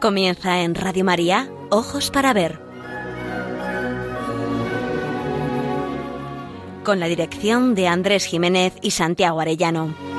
[0.00, 2.58] Comienza en Radio María, Ojos para Ver.
[6.84, 10.09] Con la dirección de Andrés Jiménez y Santiago Arellano.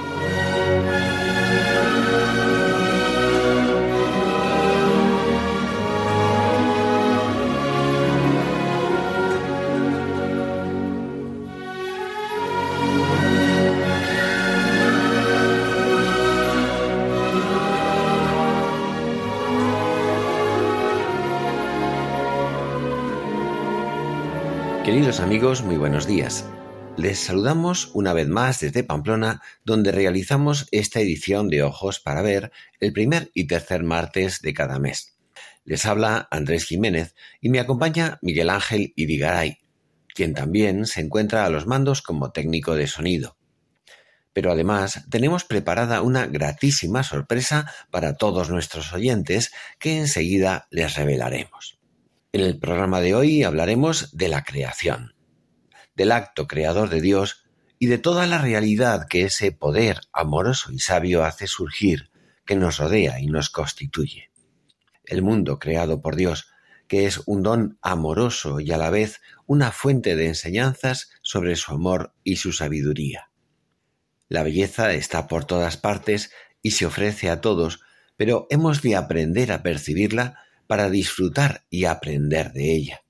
[25.20, 26.46] Amigos, muy buenos días.
[26.96, 32.52] Les saludamos una vez más desde Pamplona, donde realizamos esta edición de Ojos para Ver
[32.80, 35.18] el primer y tercer martes de cada mes.
[35.66, 39.60] Les habla Andrés Jiménez y me acompaña Miguel Ángel Irigaray,
[40.16, 43.38] quien también se encuentra a los mandos como técnico de sonido.
[44.32, 51.81] Pero además tenemos preparada una gratísima sorpresa para todos nuestros oyentes que enseguida les revelaremos.
[52.34, 55.16] En el programa de hoy hablaremos de la creación,
[55.96, 57.44] del acto creador de Dios
[57.78, 62.10] y de toda la realidad que ese poder amoroso y sabio hace surgir,
[62.46, 64.32] que nos rodea y nos constituye.
[65.04, 66.48] El mundo creado por Dios,
[66.88, 71.74] que es un don amoroso y a la vez una fuente de enseñanzas sobre su
[71.74, 73.30] amor y su sabiduría.
[74.30, 76.32] La belleza está por todas partes
[76.62, 77.82] y se ofrece a todos,
[78.16, 80.38] pero hemos de aprender a percibirla
[80.72, 83.04] para disfrutar y aprender de ella,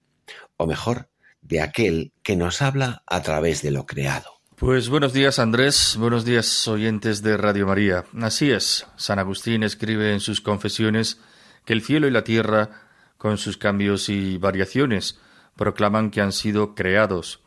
[0.57, 1.09] o mejor,
[1.43, 4.31] de aquel que nos habla a través de lo creado.
[4.55, 8.05] Pues buenos días Andrés, buenos días oyentes de Radio María.
[8.19, 11.19] Así es, San Agustín escribe en sus confesiones
[11.63, 15.19] que el cielo y la tierra, con sus cambios y variaciones,
[15.55, 17.43] proclaman que han sido creados.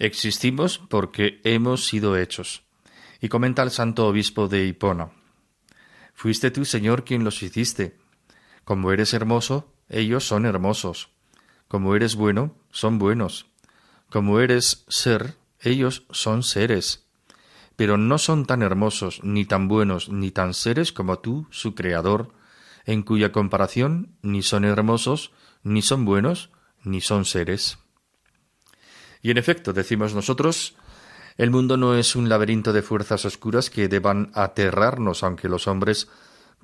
[0.00, 2.64] Existimos porque hemos sido hechos.
[3.20, 5.12] Y comenta el santo obispo de Hipona.
[6.12, 8.02] Fuiste tú, Señor, quien los hiciste
[8.64, 11.10] como eres hermoso, ellos son hermosos.
[11.68, 13.46] Como eres bueno, son buenos.
[14.10, 17.06] Como eres ser, ellos son seres.
[17.76, 22.32] Pero no son tan hermosos, ni tan buenos, ni tan seres como tú, su Creador,
[22.86, 25.32] en cuya comparación ni son hermosos,
[25.62, 26.50] ni son buenos,
[26.84, 27.78] ni son seres.
[29.22, 30.76] Y en efecto, decimos nosotros,
[31.36, 36.08] el mundo no es un laberinto de fuerzas oscuras que deban aterrarnos, aunque los hombres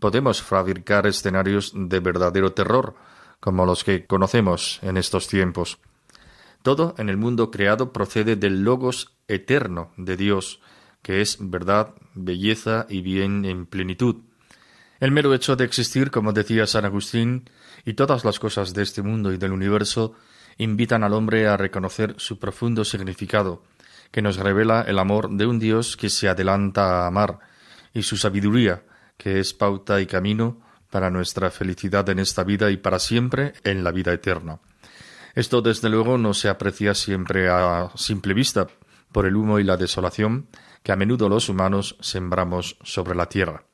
[0.00, 2.96] podemos fabricar escenarios de verdadero terror,
[3.38, 5.78] como los que conocemos en estos tiempos.
[6.62, 10.60] Todo en el mundo creado procede del logos eterno de Dios,
[11.02, 14.16] que es verdad, belleza y bien en plenitud.
[15.00, 17.48] El mero hecho de existir, como decía San Agustín,
[17.86, 20.14] y todas las cosas de este mundo y del universo
[20.58, 23.62] invitan al hombre a reconocer su profundo significado,
[24.10, 27.38] que nos revela el amor de un Dios que se adelanta a amar,
[27.94, 28.82] y su sabiduría,
[29.20, 33.84] que es pauta y camino para nuestra felicidad en esta vida y para siempre en
[33.84, 34.60] la vida eterna.
[35.34, 38.66] Esto, desde luego, no se aprecia siempre a simple vista
[39.12, 40.48] por el humo y la desolación
[40.82, 43.64] que a menudo los humanos sembramos sobre la tierra.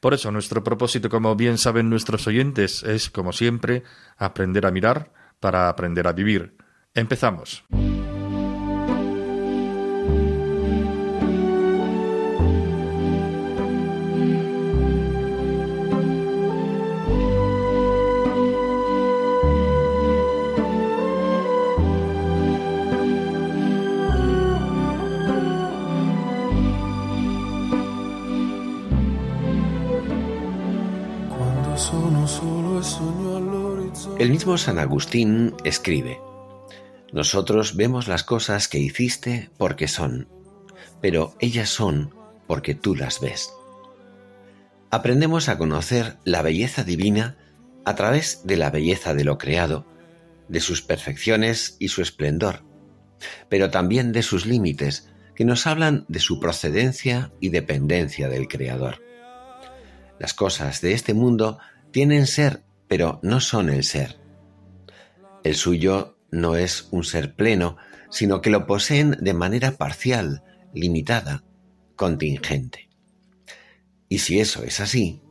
[0.00, 3.84] Por eso nuestro propósito, como bien saben nuestros oyentes, es, como siempre,
[4.18, 6.56] aprender a mirar para aprender a vivir.
[6.94, 7.64] Empezamos.
[34.16, 36.20] El mismo San Agustín escribe,
[37.12, 40.28] Nosotros vemos las cosas que hiciste porque son,
[41.00, 42.14] pero ellas son
[42.46, 43.52] porque tú las ves.
[44.90, 47.36] Aprendemos a conocer la belleza divina
[47.84, 49.84] a través de la belleza de lo creado,
[50.48, 52.62] de sus perfecciones y su esplendor,
[53.48, 59.02] pero también de sus límites, que nos hablan de su procedencia y dependencia del Creador.
[60.20, 61.58] Las cosas de este mundo
[61.90, 64.18] tienen ser pero no son el ser.
[65.42, 67.76] El suyo no es un ser pleno,
[68.10, 70.42] sino que lo poseen de manera parcial,
[70.72, 71.44] limitada,
[71.96, 72.88] contingente.
[74.08, 75.22] Y si eso es así,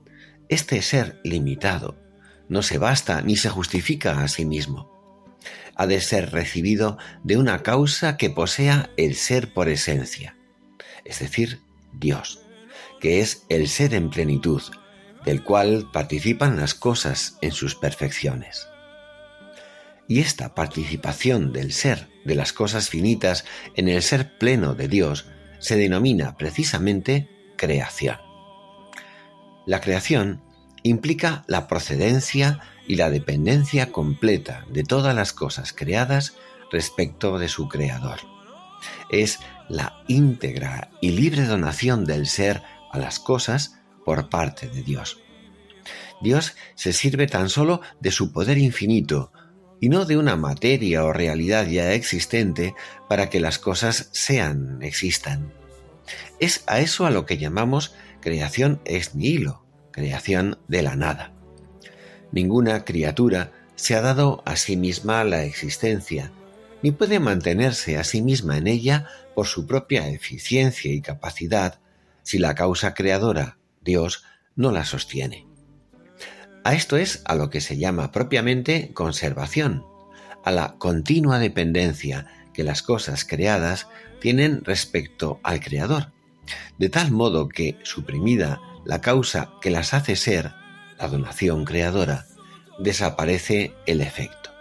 [0.50, 1.98] este ser limitado
[2.50, 4.92] no se basta ni se justifica a sí mismo.
[5.76, 10.38] Ha de ser recibido de una causa que posea el ser por esencia,
[11.04, 11.62] es decir,
[11.94, 12.42] Dios,
[13.00, 14.62] que es el ser en plenitud,
[15.26, 18.68] del cual participan las cosas en sus perfecciones.
[20.08, 25.26] Y esta participación del ser de las cosas finitas en el ser pleno de Dios
[25.60, 28.18] se denomina precisamente creación.
[29.66, 30.42] La creación
[30.84, 36.34] implica la procedencia y la dependencia completa de todas las cosas creadas
[36.72, 38.20] respecto de su creador.
[39.10, 42.62] Es la íntegra y libre donación del ser
[42.92, 45.22] a las cosas por parte de Dios.
[46.22, 49.32] Dios se sirve tan solo de su poder infinito
[49.80, 52.74] y no de una materia o realidad ya existente
[53.10, 55.54] para que las cosas sean, existan.
[56.40, 61.34] Es a eso a lo que llamamos creación ex nihilo, creación de la nada.
[62.32, 66.32] Ninguna criatura se ha dado a sí misma la existencia,
[66.82, 71.80] ni puede mantenerse a sí misma en ella por su propia eficiencia y capacidad
[72.24, 74.24] si la causa creadora, Dios,
[74.56, 75.48] no la sostiene.
[76.64, 79.86] A esto es a lo que se llama propiamente conservación,
[80.44, 83.88] a la continua dependencia que las cosas creadas
[84.22, 86.12] tienen respecto al Creador,
[86.78, 90.54] de tal modo que, suprimida la causa que las hace ser,
[90.98, 92.28] la donación creadora,
[92.80, 94.52] desaparece el efecto.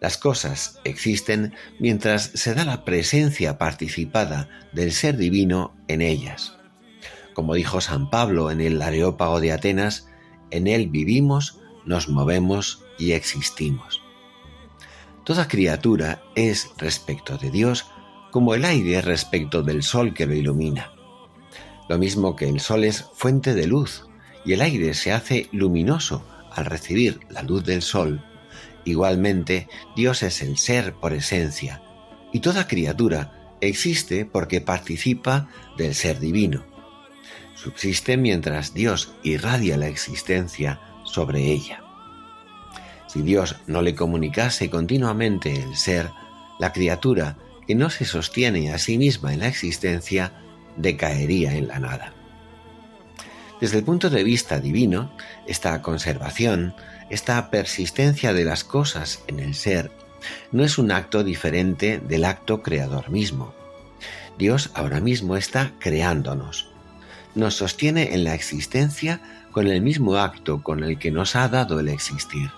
[0.00, 6.59] Las cosas existen mientras se da la presencia participada del ser divino en ellas.
[7.34, 10.08] Como dijo San Pablo en el Areópago de Atenas,
[10.50, 14.02] en Él vivimos, nos movemos y existimos.
[15.24, 17.86] Toda criatura es respecto de Dios
[18.30, 20.92] como el aire respecto del sol que lo ilumina.
[21.88, 24.06] Lo mismo que el sol es fuente de luz
[24.44, 28.24] y el aire se hace luminoso al recibir la luz del sol,
[28.84, 31.82] igualmente Dios es el ser por esencia
[32.32, 36.64] y toda criatura existe porque participa del ser divino
[37.62, 41.82] subsiste mientras Dios irradia la existencia sobre ella.
[43.06, 46.10] Si Dios no le comunicase continuamente el ser,
[46.58, 47.36] la criatura
[47.66, 50.32] que no se sostiene a sí misma en la existencia
[50.76, 52.14] decaería en la nada.
[53.60, 55.12] Desde el punto de vista divino,
[55.46, 56.74] esta conservación,
[57.10, 59.90] esta persistencia de las cosas en el ser,
[60.50, 63.54] no es un acto diferente del acto creador mismo.
[64.38, 66.69] Dios ahora mismo está creándonos,
[67.34, 69.20] nos sostiene en la existencia
[69.52, 72.50] con el mismo acto con el que nos ha dado el existir.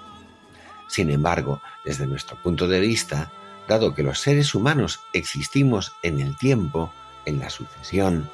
[0.88, 3.32] Sin embargo, desde nuestro punto de vista,
[3.68, 6.92] dado que los seres humanos existimos en el tiempo,
[7.24, 8.28] en la sucesión,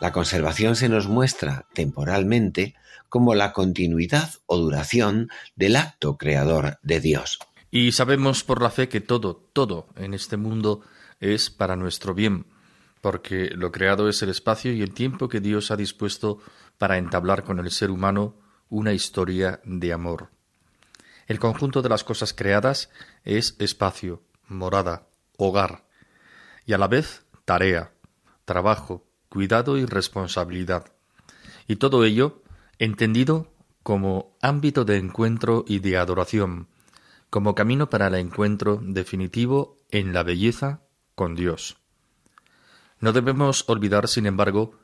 [0.00, 2.74] la conservación se nos muestra temporalmente
[3.08, 7.38] como la continuidad o duración del acto creador de Dios.
[7.70, 10.82] Y sabemos por la fe que todo, todo en este mundo
[11.20, 12.46] es para nuestro bien,
[13.06, 16.40] porque lo creado es el espacio y el tiempo que Dios ha dispuesto
[16.76, 18.34] para entablar con el ser humano
[18.68, 20.30] una historia de amor.
[21.28, 22.90] El conjunto de las cosas creadas
[23.22, 25.06] es espacio, morada,
[25.38, 25.84] hogar,
[26.64, 27.92] y a la vez tarea,
[28.44, 30.92] trabajo, cuidado y responsabilidad.
[31.68, 32.42] Y todo ello
[32.80, 33.52] entendido
[33.84, 36.66] como ámbito de encuentro y de adoración,
[37.30, 40.80] como camino para el encuentro definitivo en la belleza
[41.14, 41.76] con Dios.
[43.00, 44.78] No debemos olvidar, sin embargo,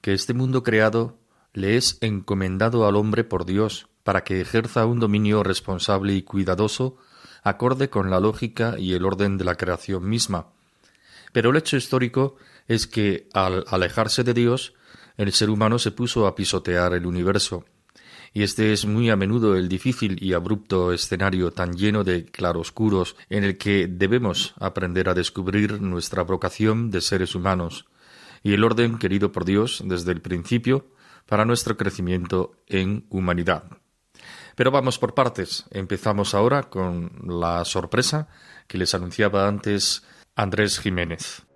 [0.00, 1.18] que este mundo creado
[1.52, 6.96] le es encomendado al hombre por Dios para que ejerza un dominio responsable y cuidadoso
[7.42, 10.48] acorde con la lógica y el orden de la creación misma.
[11.32, 12.36] Pero el hecho histórico
[12.68, 14.74] es que, al alejarse de Dios,
[15.16, 17.64] el ser humano se puso a pisotear el universo,
[18.32, 23.16] y este es muy a menudo el difícil y abrupto escenario tan lleno de claroscuros
[23.28, 27.86] en el que debemos aprender a descubrir nuestra vocación de seres humanos
[28.42, 30.86] y el orden querido por Dios desde el principio
[31.26, 33.64] para nuestro crecimiento en humanidad.
[34.54, 35.64] Pero vamos por partes.
[35.70, 38.28] Empezamos ahora con la sorpresa
[38.66, 40.02] que les anunciaba antes
[40.34, 41.47] Andrés Jiménez.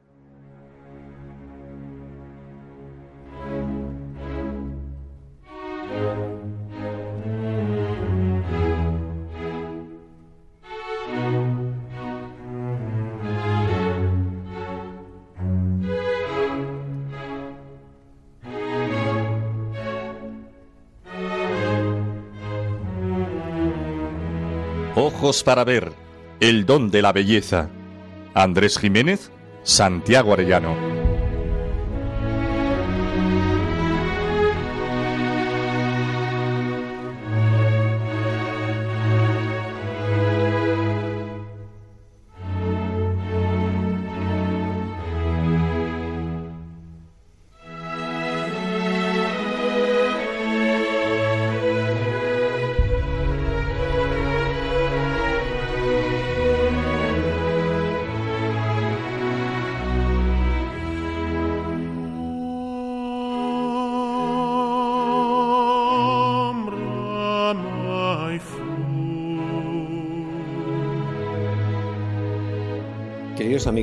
[25.40, 25.92] Para ver,
[26.40, 27.70] el don de la belleza.
[28.34, 31.01] Andrés Jiménez, Santiago Arellano.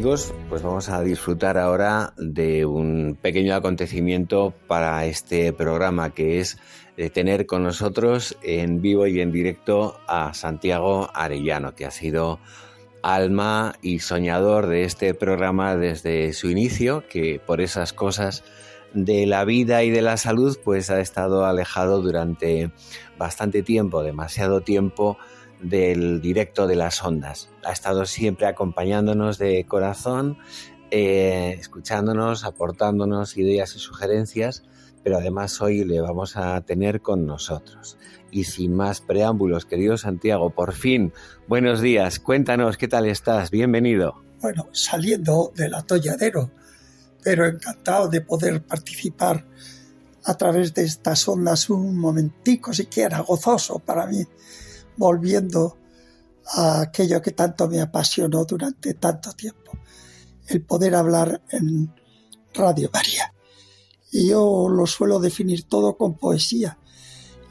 [0.09, 6.57] Pues vamos a disfrutar ahora de un pequeño acontecimiento para este programa que es
[6.97, 12.39] eh, tener con nosotros en vivo y en directo a Santiago Arellano, que ha sido
[13.03, 18.43] alma y soñador de este programa desde su inicio, que por esas cosas
[18.95, 22.71] de la vida y de la salud pues ha estado alejado durante
[23.19, 25.19] bastante tiempo, demasiado tiempo
[25.61, 27.49] del directo de las ondas.
[27.63, 30.37] Ha estado siempre acompañándonos de corazón,
[30.91, 34.63] eh, escuchándonos, aportándonos ideas y sugerencias,
[35.03, 37.97] pero además hoy le vamos a tener con nosotros.
[38.31, 41.13] Y sin más preámbulos, querido Santiago, por fin,
[41.47, 44.23] buenos días, cuéntanos qué tal estás, bienvenido.
[44.41, 46.51] Bueno, saliendo del atolladero,
[47.23, 49.45] pero encantado de poder participar
[50.23, 54.25] a través de estas ondas un momentico siquiera gozoso para mí
[54.99, 55.77] volviendo
[56.45, 59.71] a aquello que tanto me apasionó durante tanto tiempo,
[60.47, 61.93] el poder hablar en
[62.53, 63.33] Radio María.
[64.11, 66.77] Y yo lo suelo definir todo con poesía.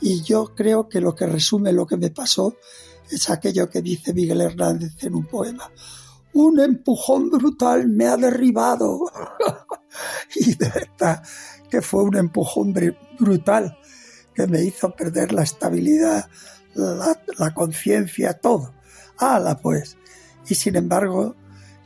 [0.00, 2.56] Y yo creo que lo que resume lo que me pasó
[3.10, 5.72] es aquello que dice Miguel Hernández en un poema.
[6.34, 9.00] Un empujón brutal me ha derribado.
[10.36, 11.22] y de verdad
[11.70, 12.74] que fue un empujón
[13.18, 13.78] brutal
[14.34, 16.28] que me hizo perder la estabilidad
[16.78, 18.74] la, conciencia, todo.
[19.18, 19.96] ¡Hala, pues!
[20.48, 21.36] Y sin embargo,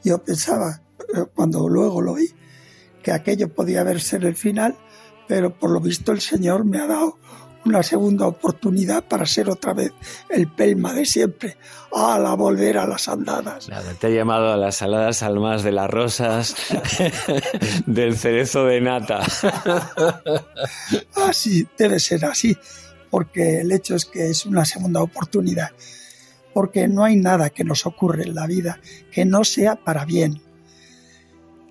[0.05, 0.83] yo pensaba,
[1.15, 2.29] eh, cuando luego lo vi,
[3.03, 4.77] que aquello podía verse en el final,
[5.27, 7.19] pero por lo visto el Señor me ha dado
[7.65, 9.93] una segunda oportunidad para ser otra vez
[10.29, 11.57] el pelma de siempre.
[11.93, 13.69] ¡Hala, volver a las andadas!
[14.01, 16.57] te ha llamado a las saladas almas de las rosas,
[17.87, 19.21] del cerezo de nata.
[21.17, 22.57] así, debe ser así
[23.13, 25.69] porque el hecho es que es una segunda oportunidad,
[26.55, 30.41] porque no hay nada que nos ocurre en la vida que no sea para bien.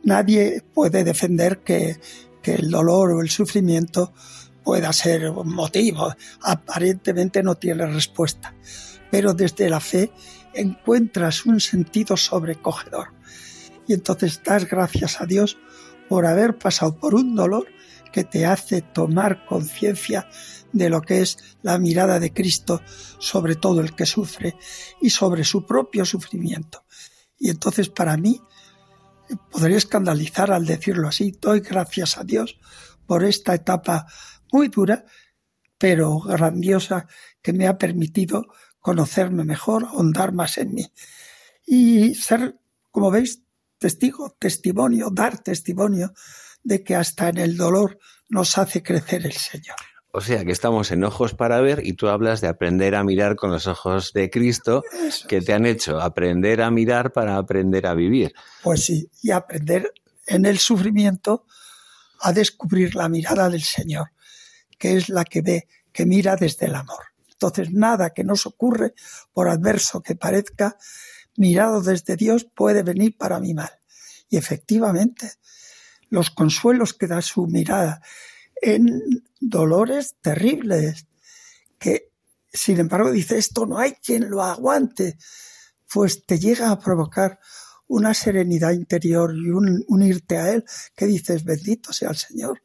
[0.04, 2.00] Nadie puede defender que,
[2.44, 4.14] que el dolor o el sufrimiento
[4.64, 8.54] pueda ser un motivo, aparentemente no tiene respuesta,
[9.10, 10.12] pero desde la fe
[10.54, 13.14] encuentras un sentido sobrecogedor.
[13.88, 15.58] Y entonces das gracias a Dios
[16.08, 17.66] por haber pasado por un dolor
[18.12, 20.28] que te hace tomar conciencia
[20.74, 22.82] de lo que es la mirada de Cristo
[23.20, 24.56] sobre todo el que sufre
[25.02, 26.86] y sobre su propio sufrimiento.
[27.40, 28.42] Y entonces para mí,
[29.50, 32.60] podría escandalizar al decirlo así, doy gracias a Dios
[33.06, 34.08] por esta etapa
[34.52, 35.06] muy dura,
[35.78, 37.08] pero grandiosa,
[37.42, 38.48] que me ha permitido
[38.80, 40.92] conocerme mejor, ahondar más en mí
[41.66, 42.60] y ser,
[42.92, 43.42] como veis,
[43.78, 46.14] testigo, testimonio, dar testimonio
[46.64, 47.98] de que hasta en el dolor
[48.30, 49.78] nos hace crecer el Señor.
[50.14, 53.38] O sea, que estamos en ojos para ver y tú hablas de aprender a mirar
[53.38, 54.84] con los ojos de Cristo
[55.28, 58.34] que te han hecho aprender a mirar para aprender a vivir.
[58.62, 59.94] Pues sí, y aprender
[60.28, 61.46] en el sufrimiento
[62.20, 64.12] a descubrir la mirada del Señor,
[64.78, 67.06] que es la que ve, que mira desde el amor.
[67.32, 68.94] Entonces, nada que nos ocurre,
[69.34, 70.78] por adverso que parezca,
[71.38, 73.72] mirado desde Dios puede venir para mi mal.
[74.30, 75.32] Y efectivamente,
[76.10, 78.02] los consuelos que da su mirada
[78.62, 79.02] en
[79.40, 81.08] dolores terribles,
[81.78, 82.12] que
[82.54, 85.18] sin embargo dice esto no hay quien lo aguante,
[85.92, 87.40] pues te llega a provocar
[87.88, 90.64] una serenidad interior y un unirte a Él
[90.96, 92.62] que dices bendito sea el Señor.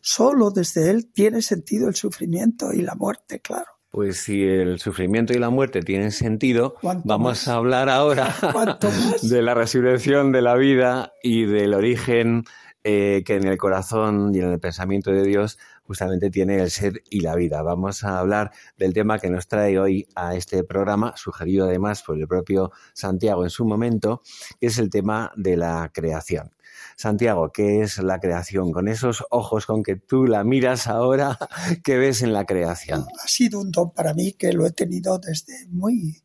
[0.00, 3.66] Solo desde Él tiene sentido el sufrimiento y la muerte, claro.
[3.90, 8.36] Pues si el sufrimiento y la muerte tienen sentido, vamos a hablar ahora
[9.22, 12.44] de la resurrección de la vida y del origen
[12.90, 17.02] eh, que en el corazón y en el pensamiento de Dios justamente tiene el ser
[17.10, 17.60] y la vida.
[17.60, 22.18] Vamos a hablar del tema que nos trae hoy a este programa, sugerido además por
[22.18, 24.22] el propio Santiago en su momento,
[24.58, 26.54] que es el tema de la creación.
[26.96, 28.72] Santiago, ¿qué es la creación?
[28.72, 31.36] Con esos ojos con que tú la miras ahora,
[31.84, 33.04] ¿qué ves en la creación?
[33.22, 36.22] Ha sido un don para mí que lo he tenido desde muy,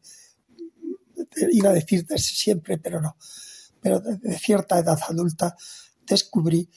[1.51, 3.17] iba a decir desde siempre, pero no,
[3.81, 5.57] pero de cierta edad adulta
[6.05, 6.69] descubrí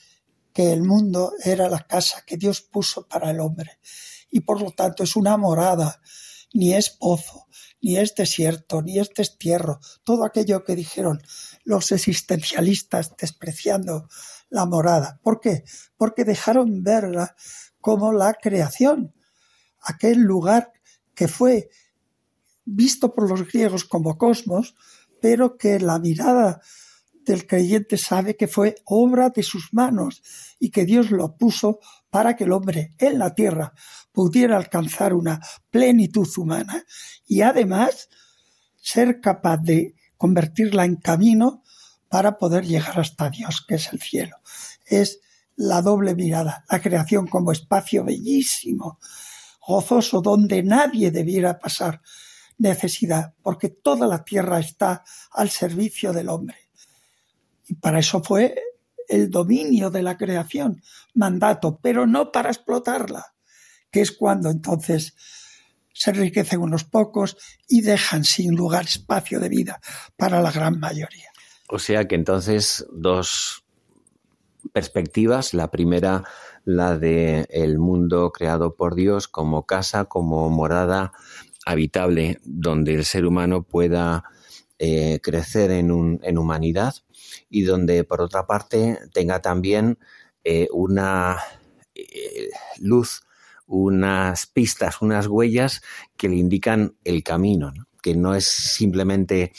[0.52, 3.78] que el mundo era la casa que Dios puso para el hombre
[4.30, 6.00] y por lo tanto es una morada,
[6.52, 7.46] ni es pozo,
[7.80, 11.22] ni es desierto, ni es destierro, todo aquello que dijeron
[11.64, 14.08] los existencialistas despreciando
[14.48, 15.20] la morada.
[15.22, 15.64] ¿Por qué?
[15.96, 17.36] Porque dejaron verla
[17.80, 19.14] como la creación,
[19.80, 20.72] aquel lugar
[21.14, 21.70] que fue
[22.64, 24.74] visto por los griegos como cosmos,
[25.20, 26.60] pero que la mirada
[27.26, 30.22] del creyente sabe que fue obra de sus manos
[30.58, 33.74] y que Dios lo puso para que el hombre en la tierra
[34.12, 35.40] pudiera alcanzar una
[35.70, 36.84] plenitud humana
[37.26, 38.08] y además
[38.76, 41.62] ser capaz de convertirla en camino
[42.08, 44.36] para poder llegar hasta Dios, que es el cielo.
[44.86, 45.20] Es
[45.56, 48.98] la doble mirada, la creación como espacio bellísimo,
[49.66, 52.00] gozoso, donde nadie debiera pasar
[52.58, 55.02] necesidad, porque toda la tierra está
[55.32, 56.65] al servicio del hombre.
[57.66, 58.54] Y para eso fue
[59.08, 60.82] el dominio de la creación,
[61.14, 63.34] mandato, pero no para explotarla,
[63.90, 65.14] que es cuando entonces
[65.92, 67.36] se enriquecen unos pocos
[67.68, 69.80] y dejan sin lugar espacio de vida
[70.16, 71.30] para la gran mayoría.
[71.68, 73.64] O sea que entonces dos
[74.72, 75.54] perspectivas.
[75.54, 76.24] La primera,
[76.64, 81.12] la de el mundo creado por Dios como casa, como morada
[81.64, 84.24] habitable, donde el ser humano pueda
[84.78, 86.94] eh, crecer en, en, humanidad
[87.48, 89.98] y donde, por otra parte, tenga también
[90.44, 91.38] eh, una
[91.94, 93.22] eh, luz,
[93.66, 95.82] unas pistas, unas huellas
[96.16, 99.52] que le indican el camino, que no es simplemente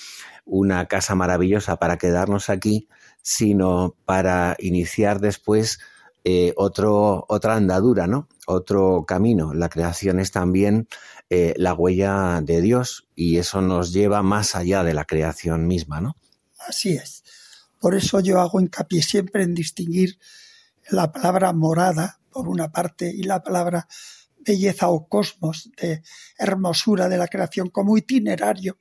[0.46, 2.88] una casa maravillosa para quedarnos aquí,
[3.22, 5.80] sino para iniciar después
[6.30, 8.28] eh, otro, otra andadura, ¿no?
[8.48, 9.54] Otro camino.
[9.54, 10.90] La creación es también
[11.30, 16.02] eh, la huella de Dios y eso nos lleva más allá de la creación misma,
[16.02, 16.18] ¿no?
[16.68, 17.24] Así es.
[17.80, 20.20] Por eso yo hago hincapié siempre en distinguir
[20.90, 23.88] la palabra morada, por una parte, y la palabra
[24.38, 26.04] belleza o cosmos, de
[26.38, 28.78] hermosura de la creación, como itinerario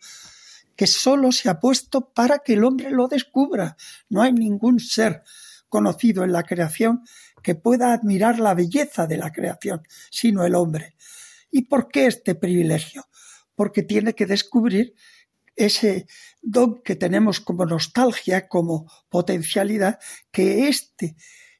[0.74, 3.76] que solo se ha puesto para que el hombre lo descubra.
[4.08, 5.22] No hay ningún ser
[5.68, 7.04] conocido en la creación
[7.46, 10.96] que pueda admirar la belleza de la creación, sino el hombre.
[11.48, 13.04] ¿Y por qué este privilegio?
[13.54, 14.96] Porque tiene que descubrir
[15.54, 16.08] ese
[16.42, 20.00] don que tenemos como nostalgia, como potencialidad,
[20.32, 21.14] que este,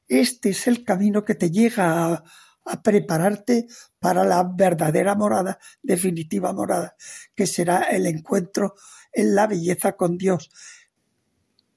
[0.09, 2.23] este es el camino que te llega a,
[2.65, 6.97] a prepararte para la verdadera morada, definitiva morada,
[7.33, 8.75] que será el encuentro
[9.13, 10.49] en la belleza con Dios,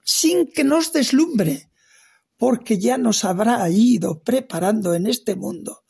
[0.02, 1.69] sin que nos deslumbre,
[2.40, 5.84] porque ya nos habrá ido preparando en este mundo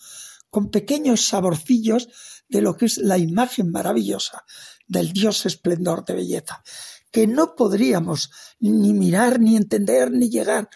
[0.51, 2.09] con pequeños saborcillos
[2.49, 4.45] de lo que es la imagen maravillosa
[4.89, 6.65] del Dios esplendor de belleza,
[7.13, 10.69] que no podríamos ni mirar, ni entender, ni llegar,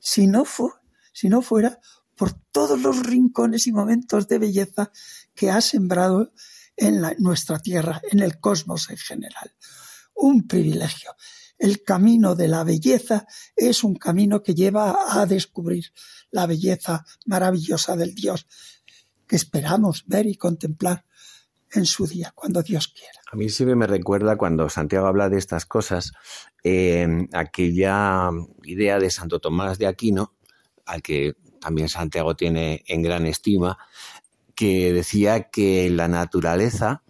[0.00, 0.42] si no,
[1.12, 1.78] si no fuera
[2.16, 4.90] por todos los rincones y momentos de belleza
[5.32, 6.32] que ha sembrado
[6.76, 9.54] en nuestra tierra, en el cosmos en general.
[10.16, 11.14] Un privilegio.
[11.62, 15.92] El camino de la belleza es un camino que lleva a descubrir
[16.32, 18.48] la belleza maravillosa del Dios
[19.28, 21.06] que esperamos ver y contemplar
[21.70, 23.20] en su día, cuando Dios quiera.
[23.30, 26.10] A mí siempre me recuerda cuando Santiago habla de estas cosas,
[26.64, 28.30] eh, aquella
[28.64, 30.34] idea de Santo Tomás de Aquino,
[30.84, 33.78] al que también Santiago tiene en gran estima,
[34.56, 37.04] que decía que la naturaleza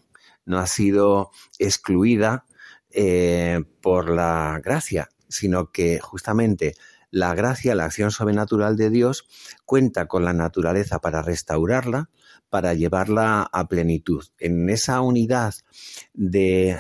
[0.45, 2.45] no ha sido excluida
[2.93, 6.75] eh, por la gracia, sino que justamente
[7.11, 9.27] la gracia, la acción sobrenatural de Dios,
[9.65, 12.11] cuenta con la naturaleza para restaurarla,
[12.49, 14.25] para llevarla a plenitud.
[14.39, 15.55] En esa unidad
[16.15, 16.79] de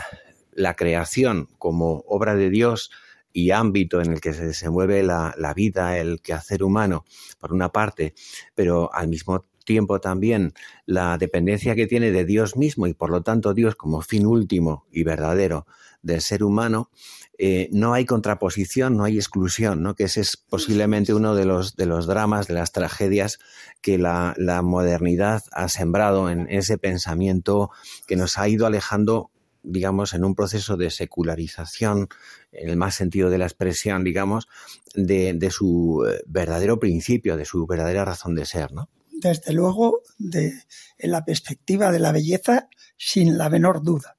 [0.52, 2.90] la creación como obra de Dios,
[3.32, 7.04] y ámbito en el que se desenvuelve la, la vida, el quehacer humano,
[7.38, 8.14] por una parte,
[8.54, 10.52] pero al mismo tiempo también
[10.86, 14.86] la dependencia que tiene de Dios mismo y por lo tanto Dios como fin último
[14.90, 15.66] y verdadero
[16.02, 16.90] del ser humano,
[17.38, 19.94] eh, no hay contraposición, no hay exclusión, ¿no?
[19.94, 23.38] que ese es posiblemente uno de los, de los dramas, de las tragedias
[23.80, 27.70] que la, la modernidad ha sembrado en ese pensamiento
[28.06, 29.30] que nos ha ido alejando
[29.62, 32.08] digamos, en un proceso de secularización,
[32.50, 34.48] en el más sentido de la expresión, digamos,
[34.94, 38.88] de, de su eh, verdadero principio, de su verdadera razón de ser, ¿no?
[39.22, 44.16] Desde luego, en la perspectiva de la belleza, sin la menor duda.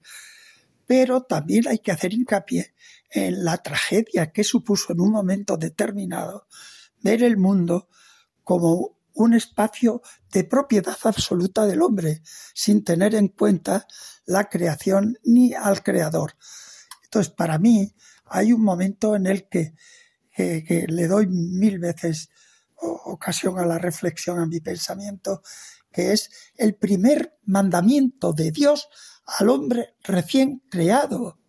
[0.86, 2.74] Pero también hay que hacer hincapié
[3.12, 6.48] en la tragedia que supuso en un momento determinado
[7.02, 7.90] ver el mundo
[8.46, 12.22] como un espacio de propiedad absoluta del hombre,
[12.54, 13.86] sin tener en cuenta
[14.26, 16.38] la creación ni al creador.
[17.04, 17.94] Entonces, para mí,
[18.26, 19.76] hay un momento en el que,
[20.38, 22.30] le doy mil veces
[22.84, 25.42] ocasión a la reflexión, a mi pensamiento,
[25.92, 28.88] que es el primer mandamiento de Dios
[29.26, 31.40] al hombre recién creado.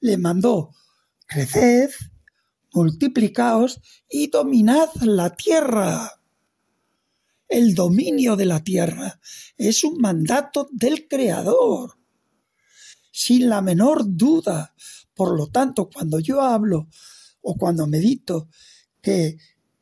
[0.00, 0.74] Le mandó,
[1.26, 1.90] creced,
[2.72, 6.20] multiplicaos y dominad la tierra
[7.50, 9.20] el dominio de la tierra
[9.56, 11.98] es un mandato del Creador,
[13.10, 14.72] sin la menor duda.
[15.14, 16.88] Por lo tanto, cuando yo hablo
[17.42, 18.48] o cuando medito
[19.02, 19.36] que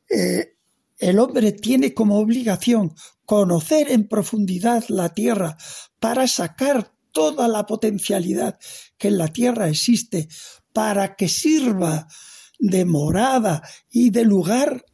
[0.09, 0.57] eh,
[0.99, 2.93] el hombre tiene como obligación
[3.25, 5.57] conocer en profundidad la tierra
[5.99, 8.59] para sacar toda la potencialidad
[8.97, 10.27] que en la tierra existe,
[10.73, 12.07] para que sirva
[12.59, 14.85] de morada y de lugar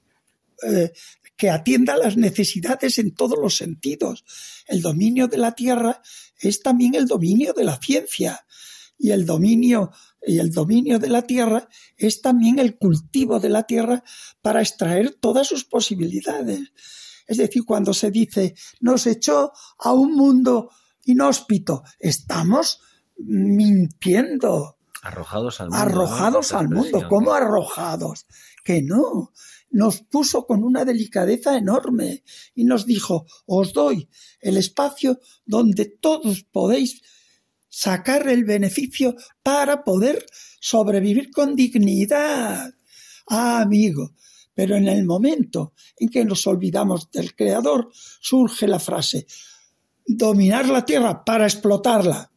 [0.63, 0.91] eh,
[1.35, 4.23] que atienda las necesidades en todos los sentidos.
[4.67, 6.01] El dominio de la tierra
[6.39, 8.45] es también el dominio de la ciencia
[8.97, 9.91] y el dominio
[10.25, 14.03] y el dominio de la tierra es también el cultivo de la tierra
[14.41, 16.71] para extraer todas sus posibilidades.
[17.27, 20.69] Es decir, cuando se dice nos echó a un mundo
[21.05, 22.81] inhóspito, estamos
[23.17, 24.77] mintiendo.
[25.01, 25.83] Arrojados al mundo.
[25.83, 27.07] Arrojados al mundo.
[27.07, 28.25] ¿Cómo arrojados?
[28.63, 29.31] Que no.
[29.69, 32.23] Nos puso con una delicadeza enorme
[32.55, 34.09] y nos dijo, os doy
[34.39, 37.01] el espacio donde todos podéis
[37.75, 40.25] sacar el beneficio para poder
[40.61, 42.73] sobrevivir con dignidad.
[43.27, 44.13] Ah, amigo,
[44.53, 49.27] pero en el momento en que nos olvidamos del Creador, surge la frase,
[50.07, 52.31] dominar la tierra para explotarla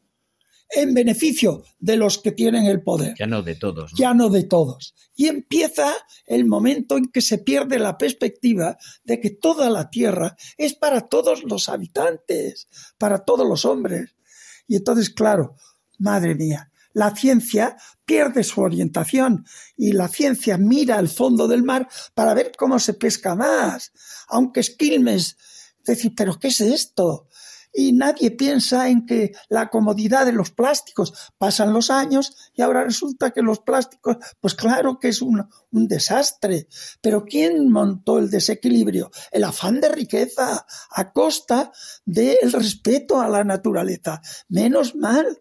[0.70, 3.14] en beneficio de los que tienen el poder.
[3.16, 3.92] Ya no de todos.
[3.96, 4.96] Ya no de todos.
[5.14, 5.94] Y empieza
[6.27, 11.09] el momento en que se pierde la perspectiva de que toda la tierra es para
[11.09, 12.66] todos los habitantes,
[12.98, 14.17] para todos los hombres.
[14.68, 15.57] Y entonces, claro,
[15.98, 19.44] madre mía, la ciencia pierde su orientación
[19.76, 23.92] y la ciencia mira al fondo del mar para ver cómo se pesca más.
[24.28, 25.37] Aunque Esquilmes
[25.85, 27.28] decir, pero ¿qué es esto?
[27.78, 32.82] Y nadie piensa en que la comodidad de los plásticos pasan los años y ahora
[32.82, 36.66] resulta que los plásticos, pues claro que es un, desastre.
[37.00, 39.12] Pero ¿quién montó el desequilibrio?
[39.30, 41.70] El afán de riqueza a costa
[42.04, 44.22] del respeto a la naturaleza.
[44.48, 45.38] Menos mal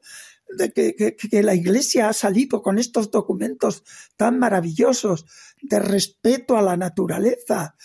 [0.55, 3.83] de que, que, que, la Iglesia ha salido con estos documentos
[4.15, 5.25] tan maravillosos
[5.59, 7.75] de respeto a la naturaleza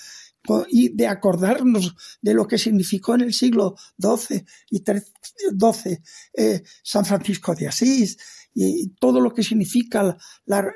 [0.69, 5.99] y de acordarnos de lo que significó en el siglo XII y XII
[6.35, 8.17] eh, San Francisco de Asís
[8.55, 10.67] y, todo lo que significa la,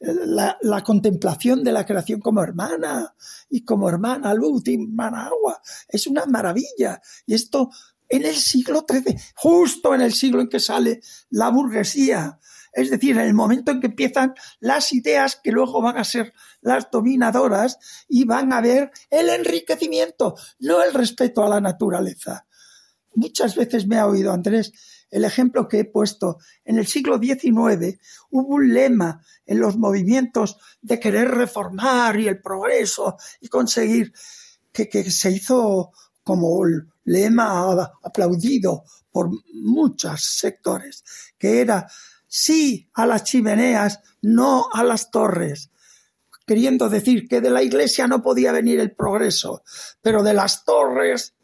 [0.00, 3.14] la, la, contemplación de la creación como hermana
[3.48, 5.60] y como hermana luz y hermana agua.
[5.88, 7.00] Es una maravilla.
[7.26, 7.70] Y esto
[8.08, 12.38] en el siglo XIII, justo en el siglo en que sale la burguesía,
[12.72, 16.32] es decir, en el momento en que empiezan las ideas que luego van a ser
[16.60, 17.78] las dominadoras
[18.08, 22.46] y van a ver el enriquecimiento, no el respeto a la naturaleza.
[23.14, 24.72] Muchas veces me ha oído Andrés
[25.10, 26.38] el ejemplo que he puesto.
[26.64, 27.98] En el siglo XIX
[28.30, 34.12] hubo un lema en los movimientos de querer reformar y el progreso y conseguir
[34.72, 41.02] que, se hizo como el lema aplaudido por muchos sectores,
[41.36, 41.88] que era
[42.30, 45.70] sí a las chimeneas, no a las torres,
[46.46, 49.62] queriendo decir que de la iglesia no podía venir el progreso,
[50.00, 51.34] pero de las torres,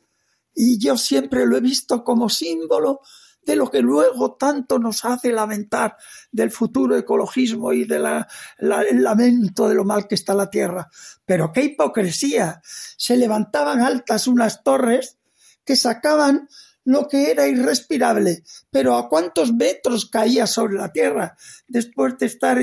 [0.55, 3.01] y yo siempre lo he visto como símbolo
[3.43, 5.97] de lo que luego tanto nos hace lamentar
[6.31, 8.25] del futuro ecologismo y del
[8.59, 10.89] lamento de lo mal que está la tierra.
[11.25, 12.61] Pero qué hipocresía.
[12.65, 15.19] Se levantaban altas unas torres
[15.65, 16.49] que sacaban
[16.87, 22.59] lo que era irrespirable, pero a cuántos metros caía sobre la tierra después de estar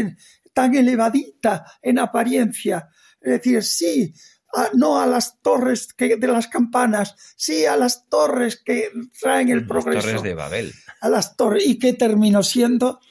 [0.53, 2.89] tan elevadita en apariencia.
[3.19, 4.13] Es decir, sí,
[4.75, 9.67] no a las torres que, de las campanas, sí a las torres que traen el
[9.67, 10.07] progreso.
[10.07, 10.73] Las torres de Babel.
[11.01, 11.63] A las torres.
[11.65, 13.01] ¿Y qué terminó siendo?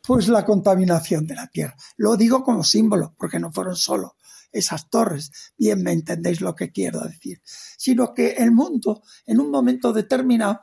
[0.00, 1.76] Pues la contaminación de la tierra.
[1.98, 4.16] Lo digo como símbolo, porque no fueron solo
[4.52, 9.50] esas torres, bien me entendéis lo que quiero decir, sino que el mundo en un
[9.50, 10.60] momento determinado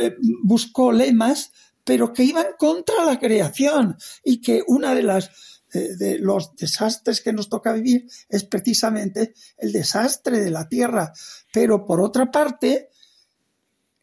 [0.00, 1.52] eh, buscó lemas,
[1.84, 5.30] pero que iban contra la creación y que una de las
[5.74, 11.12] eh, de los desastres que nos toca vivir es precisamente el desastre de la tierra.
[11.52, 12.88] Pero por otra parte,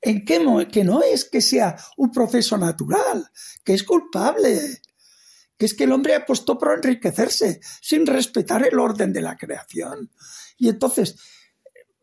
[0.02, 3.32] ¿en qué que no es que sea un proceso natural,
[3.64, 4.82] que es culpable,
[5.58, 10.12] que es que el hombre apostó por enriquecerse sin respetar el orden de la creación.
[10.58, 11.16] Y entonces,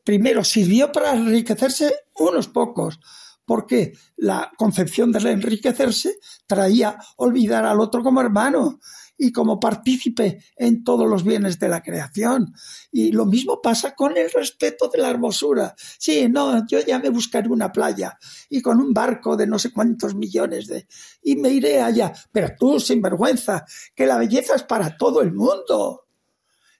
[0.04, 3.00] primero, sirvió para enriquecerse unos pocos,
[3.44, 8.78] porque la concepción del enriquecerse traía olvidar al otro como hermano
[9.22, 12.52] y como partícipe en todos los bienes de la creación.
[12.90, 15.76] Y lo mismo pasa con el respeto de la hermosura.
[15.76, 19.72] Sí, no, yo ya me buscaré una playa y con un barco de no sé
[19.72, 20.88] cuántos millones de...
[21.22, 22.12] y me iré allá.
[22.32, 26.06] Pero tú, sin vergüenza, que la belleza es para todo el mundo,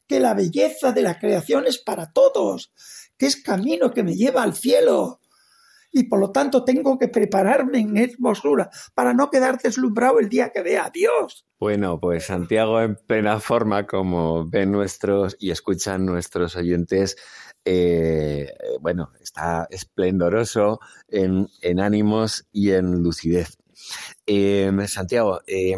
[0.08, 2.72] que la belleza de la creación es para todos,
[3.16, 5.21] que es camino que me lleva al cielo
[5.92, 10.50] y por lo tanto tengo que prepararme en hermosura para no quedar deslumbrado el día
[10.50, 11.46] que vea a Dios.
[11.60, 17.16] Bueno, pues Santiago en plena forma, como ven nuestros y escuchan nuestros oyentes,
[17.64, 23.58] eh, bueno, está esplendoroso en, ánimos y en lucidez.
[24.26, 25.76] Eh, Santiago, eh,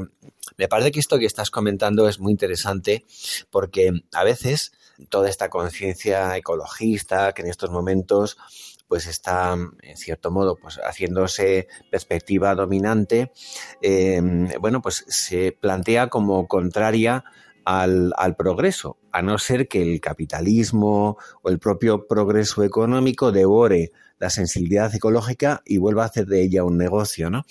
[0.57, 3.05] Me parece que esto que estás comentando es muy interesante
[3.51, 4.73] porque a veces
[5.09, 8.37] toda esta conciencia ecologista que en estos momentos
[8.89, 13.33] pues está en cierto modo pues haciéndose perspectiva dominante
[13.81, 17.25] em, bueno pues se plantea como contraria
[17.65, 23.91] al, al, progreso, a no ser que el capitalismo o el propio progreso económico devore
[24.25, 27.45] la sensibilidad ecológica y vuelva a hacer de ella un negocio, ¿no?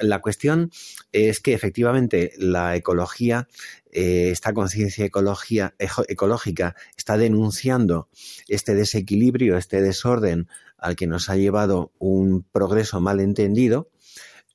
[0.00, 0.72] La cuestión
[1.12, 3.46] es que efectivamente la ecología,
[3.92, 8.08] eh, esta conciencia ecológica está denunciando
[8.48, 13.88] este desequilibrio, este desorden al que nos ha llevado un progreso malentendido,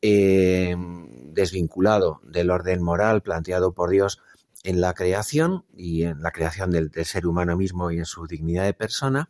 [0.02, 0.76] eh,
[1.32, 4.20] desvinculado del orden moral planteado por Dios
[4.66, 8.28] en la creación y en la creación del, del ser humano mismo y en su
[8.28, 9.30] dignidad de persona,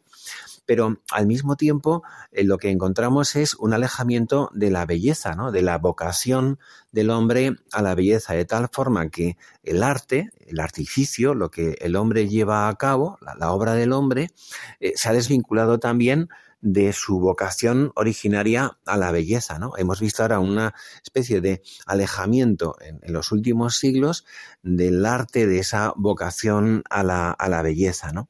[0.66, 5.52] pero al mismo tiempo eh, lo que encontramos es un alejamiento de la belleza, ¿no?
[5.52, 6.60] de la vocación
[6.92, 11.78] del hombre a la belleza, de tal forma que el arte, el artificio, lo que
[11.82, 14.32] el hombre lleva a cabo, la, obra del hombre,
[14.80, 16.30] eh, se ha desvinculado también
[16.66, 19.74] de su vocación originaria a la belleza, ¿no?
[19.78, 20.74] Hemos visto ahora una
[21.04, 24.26] especie de alejamiento en, los últimos siglos
[24.64, 28.30] del arte de esa vocación a la, a la belleza, ¿no?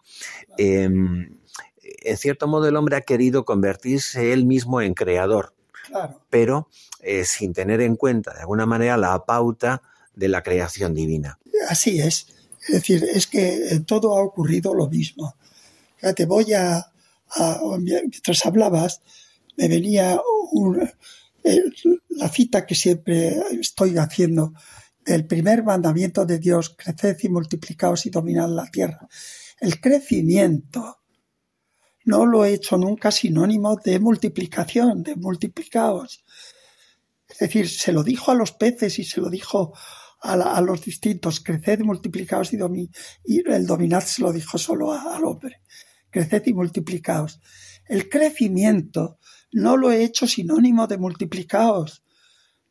[0.58, 1.40] Em,
[2.06, 5.54] en cierto modo el hombre ha querido convertirse él mismo en creador,
[6.30, 6.70] pero
[7.02, 9.82] eh, sin tener en cuenta de alguna manera la pauta
[10.16, 11.40] de la creación divina.
[11.70, 12.28] Así es.
[12.68, 15.36] Es decir, es que eh, todo ha ocurrido lo mismo.
[16.16, 16.86] Te voy a,
[17.80, 19.02] mientras hablabas,
[19.58, 20.20] me venía
[21.44, 21.64] eh,
[22.10, 24.54] la cita que siempre estoy haciendo
[25.06, 29.08] del primer mandamiento de Dios, creced y multiplicaos y dominad la tierra.
[29.60, 31.00] El crecimiento
[32.06, 36.24] no lo he hecho nunca sinónimo de multiplicación, de multiplicaos.
[37.28, 39.74] Es decir, se lo dijo a los peces y se lo dijo
[40.22, 42.58] a, los distintos, creced, multiplicaos y,
[43.26, 45.62] y el dominad se lo dijo solo al hombre.
[46.10, 47.42] Creced y multiplicaos.
[47.88, 49.20] El crecimiento
[49.52, 52.04] no lo he hecho sinónimo de multiplicaos.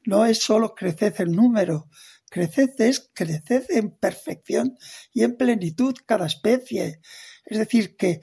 [0.05, 1.89] No es solo creced en número.
[2.31, 4.77] Creced es creced en perfección
[5.13, 7.01] y en plenitud cada especie.
[7.45, 8.21] Es decir, que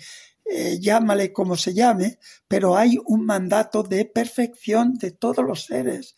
[0.54, 6.14] eh, llámale como se llame, pero hay un mandato de perfección de todos los seres.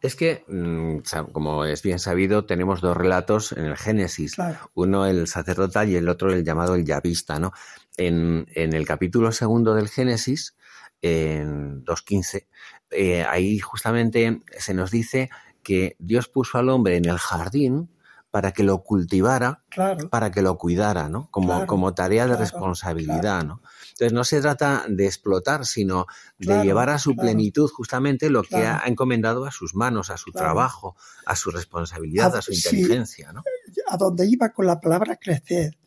[0.00, 0.98] Es que, mm,
[1.30, 4.34] como es bien sabido, tenemos dos relatos en el Génesis,
[4.74, 7.52] uno el sacerdotal y el otro el llamado el yavista, ¿no?
[7.96, 10.56] En, el capítulo segundo del Génesis,
[11.00, 12.46] en 2.15,
[12.90, 15.30] eh, ahí justamente se nos dice
[15.62, 17.91] que Dios puso al hombre en el jardín
[18.32, 19.62] para que lo cultivara,
[20.10, 21.28] para que lo cuidara, ¿no?
[21.30, 23.60] Como, como tarea de responsabilidad, ¿no?
[23.90, 26.06] Entonces no se trata de explotar, sino
[26.38, 30.32] de llevar a su plenitud justamente lo que ha encomendado a sus manos, a su
[30.32, 33.42] trabajo, a su responsabilidad, a, su inteligencia, ¿no?
[33.86, 35.78] A donde iba con la palabra crecer,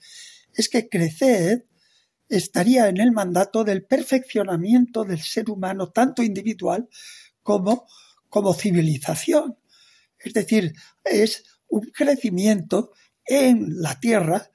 [0.53, 1.65] es que crecer
[2.29, 6.87] estaría en el mandato del perfeccionamiento del ser humano, tanto individual
[7.41, 7.87] como,
[8.29, 9.57] como civilización.
[10.19, 12.91] Es decir, es un crecimiento
[13.25, 14.49] en la tierra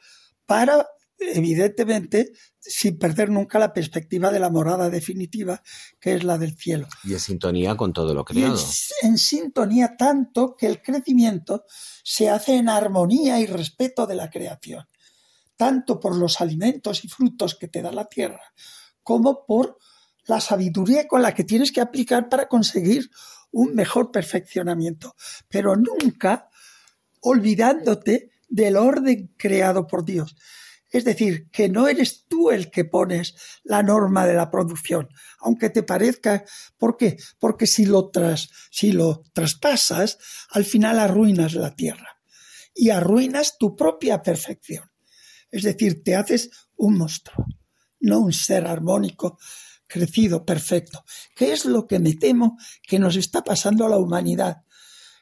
[0.47, 0.87] para,
[1.19, 5.63] evidentemente, sin perder nunca la perspectiva de la morada definitiva,
[5.99, 6.87] que es la del cielo.
[7.05, 8.59] Y en sintonía con todo lo creado.
[9.03, 11.65] En, en, sintonía tanto que el crecimiento
[12.03, 14.87] se hace en armonía y respeto de la creación,
[15.57, 18.53] tanto por los alimentos y frutos que te da la tierra,
[19.03, 19.79] como por
[20.27, 23.11] la sabiduría con la que tienes que aplicar para conseguir
[23.51, 25.17] un mejor perfeccionamiento.
[25.49, 26.50] Pero nunca
[27.21, 30.37] olvidándote del orden creado por Dios.
[30.91, 35.71] Es decir, que no eres tú el que pones la norma de la producción, aunque
[35.71, 36.45] te parezca.
[36.77, 37.17] ¿Por qué?
[37.39, 40.19] Porque si lo, tras, si lo traspasas,
[40.51, 42.21] al final arruinas la tierra
[42.75, 44.91] y arruinas tu propia perfección.
[45.51, 47.47] Es decir, te haces un monstruo,
[48.01, 49.39] no un ser armónico,
[49.87, 51.05] crecido, perfecto.
[51.37, 54.63] ¿Qué es lo que me temo que nos está pasando a la humanidad?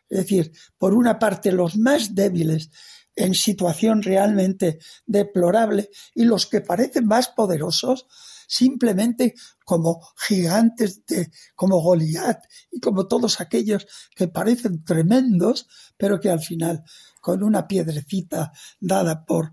[0.09, 2.71] Es decir, por una parte los más débiles
[3.15, 8.07] en situación realmente deplorable y los que parecen más poderosos
[8.47, 15.69] simplemente como gigantes de como Goliat y como todos aquellos que parecen tremendos,
[15.99, 16.83] pero que al final
[17.21, 19.53] con una piedrecita dada por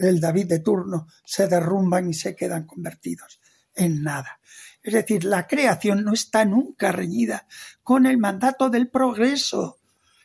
[0.00, 3.40] el David de turno se derrumban y se quedan convertidos
[3.74, 4.40] en nada.
[4.86, 7.48] Es decir, la creación no está nunca reñida
[7.82, 9.80] con el mandato del progreso.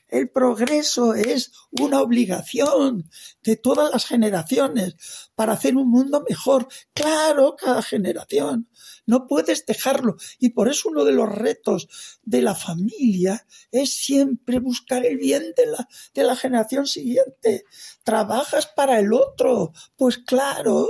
[0.07, 3.09] El progreso es una obligación
[3.41, 6.67] de todas las generaciones para hacer un mundo mejor.
[6.93, 8.69] Claro, cada generación.
[9.07, 10.17] No puedes dejarlo.
[10.37, 15.53] Y por eso uno de los retos de la familia es siempre buscar el bien
[15.57, 17.63] de la, de la generación siguiente.
[18.03, 19.73] Trabajas para el otro.
[19.95, 20.87] Pues claro,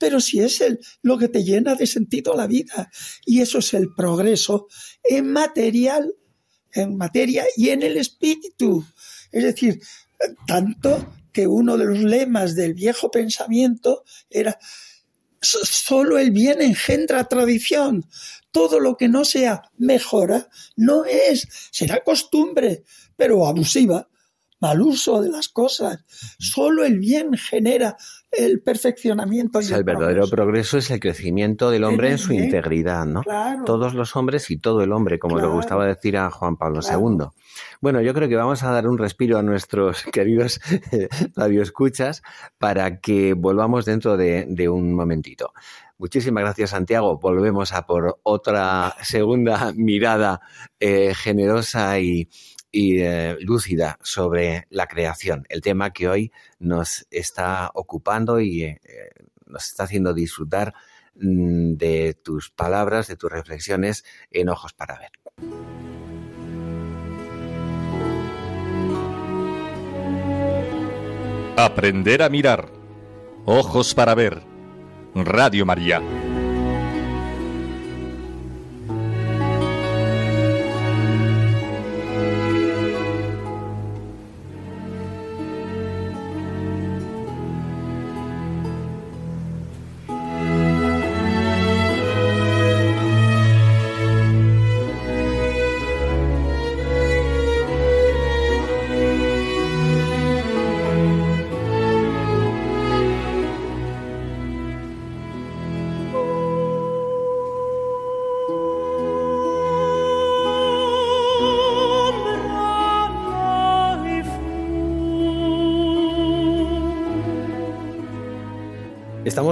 [0.00, 2.90] pero si es el, lo que te llena de sentido la vida.
[3.26, 4.66] Y eso es el progreso
[5.04, 6.14] en material,
[6.72, 8.82] en materia y en el espíritu.
[9.30, 9.78] Es decir,
[10.46, 14.58] tanto que uno de los lemas del viejo pensamiento era
[15.42, 18.06] solo el bien engendra tradición.
[18.50, 22.84] Todo lo que no sea mejora no es, será costumbre,
[23.16, 24.08] pero abusiva,
[24.60, 25.98] mal uso de las cosas.
[26.38, 27.98] Solo el bien genera
[28.32, 29.60] el perfeccionamiento.
[29.60, 30.78] Y el, verdadero progreso.
[30.78, 33.22] es el crecimiento del hombre en su integridad, ¿no?
[33.64, 37.26] Todos los hombres y todo el hombre, como le gustaba decir a Juan Pablo II.
[37.80, 40.60] Bueno, yo creo que vamos a dar un respiro a nuestros queridos
[41.36, 42.22] radioescuchas
[42.58, 45.52] para que volvamos dentro de, un momentito.
[45.98, 47.18] Muchísimas gracias, Santiago.
[47.18, 50.40] Volvemos a por otra segunda mirada
[50.78, 52.28] eh, generosa y,
[52.72, 58.78] y eh, lúcida sobre la creación, el tema que hoy nos está ocupando y eh,
[59.46, 60.74] nos está haciendo disfrutar
[61.16, 65.10] mm, de tus palabras, de tus reflexiones en Ojos para Ver.
[71.56, 72.70] Aprender a mirar.
[73.44, 74.42] Ojos para Ver.
[75.14, 76.00] Radio María.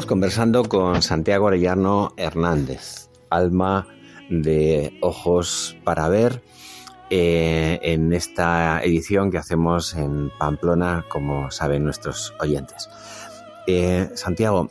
[0.09, 3.87] Conversando con Santiago Arellano Hernández, alma
[4.31, 6.42] de ojos para ver,
[7.11, 12.88] eh, en esta edición que hacemos en Pamplona, como saben nuestros oyentes.
[13.66, 14.71] Eh, Santiago,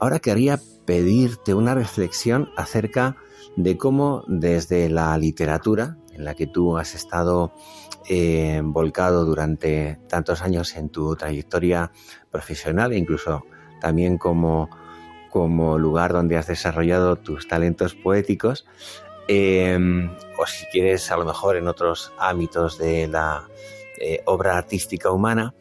[0.00, 3.16] ahora quería pedirte una reflexión acerca
[3.56, 7.52] de cómo desde la literatura, en la que tú has estado
[8.08, 11.92] eh, volcado durante tantos años en tu trayectoria
[12.32, 13.44] profesional e incluso
[13.84, 14.70] también como,
[15.28, 18.64] como lugar donde has desarrollado tus talentos poéticos,
[19.28, 23.46] em, o si quieres a lo mejor en otros ámbitos de la
[24.00, 25.52] eh, obra artística humana,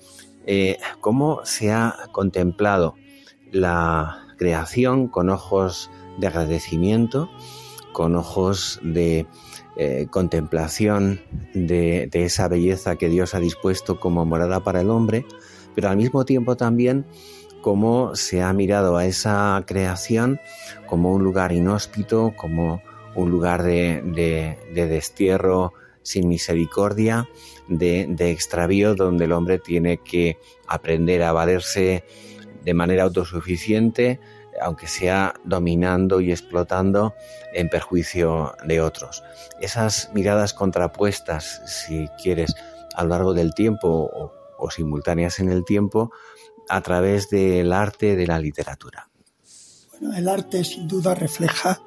[0.46, 2.96] eh, cómo se ha contemplado
[3.52, 7.30] la creación con ojos de agradecimiento,
[7.92, 9.28] con ojos de
[9.76, 11.20] eh, contemplación
[11.54, 15.26] de, de, esa belleza que Dios ha dispuesto como morada para el hombre,
[15.76, 17.06] pero al mismo tiempo también
[17.64, 20.40] cómo se ha mirado a esa creación
[20.86, 22.84] como un lugar inhóspito, como
[23.16, 25.74] un lugar de, destierro
[26.04, 27.28] sin misericordia,
[27.68, 32.04] de, extravío, donde el hombre tiene que aprender a valerse
[32.64, 34.20] de manera autosuficiente,
[34.62, 37.16] aunque sea dominando y explotando
[37.54, 39.24] en perjuicio de otros.
[39.62, 42.54] Esas miradas contrapuestas, si quieres,
[42.94, 44.12] a lo largo del tiempo
[44.58, 46.12] o simultáneas en el tiempo,
[46.70, 49.10] a través del arte, de la literatura?
[49.92, 51.82] Bueno, el arte sin duda refleja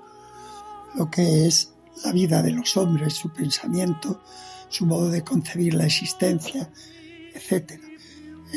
[0.95, 1.73] lo que es
[2.05, 4.21] la vida de los hombres, su pensamiento,
[4.69, 6.71] su modo de concebir la existencia,
[7.35, 7.81] etc.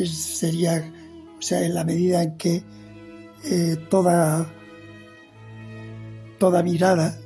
[0.05, 0.91] sería,
[1.37, 2.63] o sea, en la medida en que
[3.43, 4.49] eh, toda,
[6.37, 7.17] toda mirada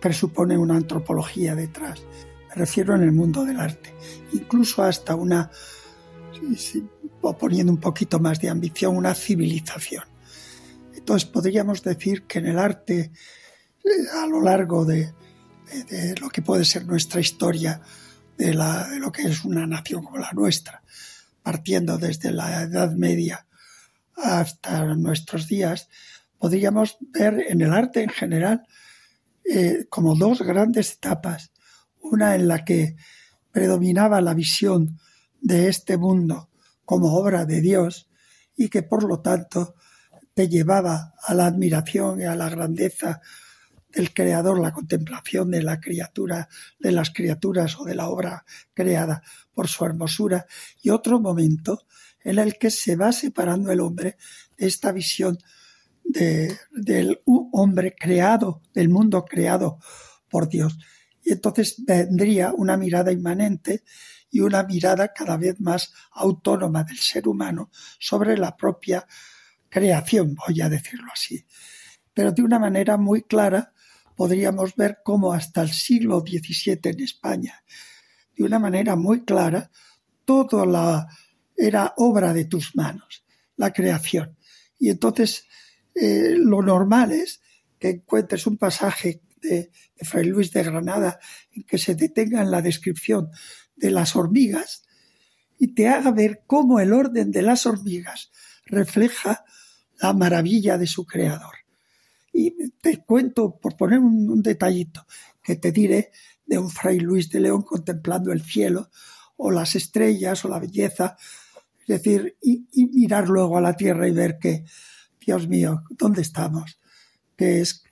[0.00, 2.02] presupone una antropología detrás.
[2.48, 3.94] Me refiero en el mundo del arte,
[4.32, 5.50] incluso hasta una
[7.24, 10.04] o poniendo un poquito más de ambición, una civilización.
[10.94, 13.10] Entonces podríamos decir que en el arte,
[13.82, 13.90] eh,
[14.22, 15.12] a lo largo de,
[16.20, 17.80] lo que puede ser nuestra historia,
[18.36, 20.82] de, lo que es una nación como la nuestra,
[21.42, 23.46] partiendo desde la Edad Media
[24.16, 25.88] hasta nuestros días,
[26.38, 28.66] podríamos ver en el arte en general
[29.44, 31.50] eh, como dos grandes etapas.
[32.00, 32.96] Una en la que
[33.50, 35.00] predominaba la visión
[35.40, 36.50] de este mundo
[36.84, 38.08] como obra de Dios
[38.56, 39.74] y que por lo tanto
[40.34, 43.20] te llevaba a la admiración y a la grandeza
[43.92, 49.22] del creador, la contemplación de la criatura, de las criaturas o de la obra creada
[49.52, 50.46] por su hermosura,
[50.82, 51.86] y otro momento
[52.24, 54.16] en el que se va separando el hombre
[54.56, 55.38] de esta visión
[56.02, 59.78] del hombre creado, del mundo creado
[60.28, 60.76] por Dios.
[61.22, 63.84] Y entonces vendría una mirada inmanente
[64.34, 67.70] y una mirada cada vez más autónoma del ser humano
[68.00, 69.06] sobre la propia
[69.68, 71.46] creación, voy a decirlo así.
[72.12, 73.72] Pero de una manera muy clara
[74.16, 77.62] podríamos ver cómo hasta el siglo XVII en España,
[78.36, 79.70] de una manera muy clara,
[80.24, 81.06] todo la
[81.56, 83.24] era obra de tus manos,
[83.56, 84.36] la creación.
[84.80, 85.46] Y entonces
[85.94, 87.40] eh, lo normal es
[87.78, 89.70] que encuentres un pasaje de,
[90.02, 91.20] Fray Luis de Granada
[91.52, 93.30] en que se detenga en la descripción
[93.76, 94.84] de las hormigas
[95.58, 98.30] y te haga ver cómo el orden de las hormigas
[98.66, 99.44] refleja
[100.00, 101.54] la maravilla de su creador.
[102.32, 105.06] Y te cuento, por poner un, detallito,
[105.42, 106.10] que te diré
[106.46, 108.90] de un fray Luis de León contemplando el cielo,
[109.36, 111.16] o las estrellas, o la belleza,
[111.80, 114.64] es decir, y, mirar luego a la tierra y ver que
[115.20, 116.78] Dios mío, ¿dónde estamos?
[117.36, 117.84] Que es,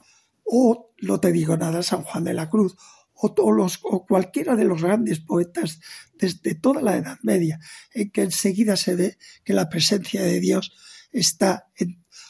[0.44, 2.76] o no te digo nada, San Juan de la Cruz,
[3.22, 5.80] o, cualquiera de los grandes poetas
[6.14, 7.60] desde toda la Edad Media,
[7.92, 10.72] en que enseguida se ve que la presencia de Dios
[11.12, 11.68] está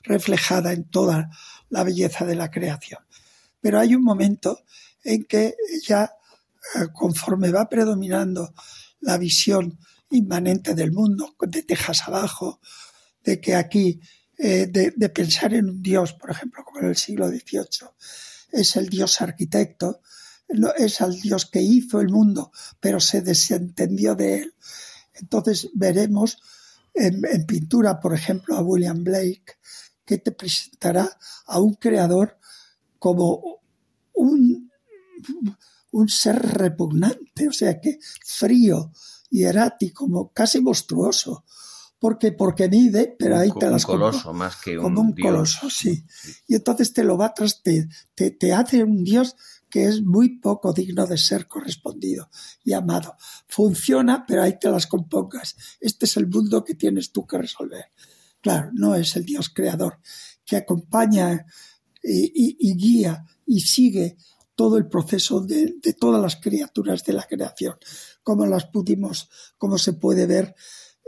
[0.03, 1.31] reflejada en toda
[1.71, 3.01] la belleza de la creación.
[3.61, 4.65] Pero hay un momento
[5.05, 5.55] en que
[5.87, 6.13] ya
[6.75, 8.55] eh, conforme va predominando
[9.01, 9.79] la visión
[10.11, 12.61] inmanente del mundo, de Tejas abajo,
[13.25, 14.01] de que aquí
[14.39, 17.89] eh, de, pensar en un Dios, por ejemplo, como en el siglo XVIII,
[18.51, 20.01] es el Dios arquitecto,
[20.77, 24.55] es el Dios que hizo el mundo, pero se desentendió de él.
[25.15, 26.39] Entonces veremos
[26.95, 29.57] en, pintura, por ejemplo, a William Blake,
[30.05, 32.39] que te presentará a un creador
[32.99, 33.61] como
[34.15, 34.71] un,
[35.91, 38.93] un ser repugnante, o sea que frío
[39.31, 41.45] y erático, casi monstruoso,
[41.99, 45.71] porque, porque mide, pero ahí te las Un coloso más que un Como un coloso,
[45.71, 46.05] sí.
[46.49, 49.37] Y entonces te lo va tras, te, te, hace un Dios
[49.73, 52.29] que es muy poco digno de ser correspondido
[52.63, 53.17] y amado.
[53.49, 55.57] Funciona, pero ahí te las compongas.
[55.81, 57.87] Este es el mundo que tienes tú que resolver.
[58.43, 59.99] Claro, no es el Dios creador
[60.45, 61.47] que acompaña
[62.03, 64.19] y, guía y sigue
[64.55, 67.77] todo el proceso de, de, todas las criaturas de la creación,
[68.23, 70.55] como las pudimos, como se puede ver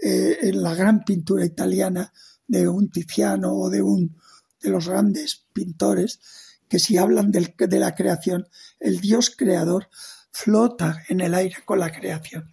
[0.02, 2.10] eh, en la gran pintura italiana
[2.46, 4.16] de un Tiziano o de un
[4.62, 6.20] de los grandes pintores
[6.74, 8.48] que si hablan de la creación,
[8.80, 9.88] el Dios creador
[10.32, 12.50] flota en el aire con la creación.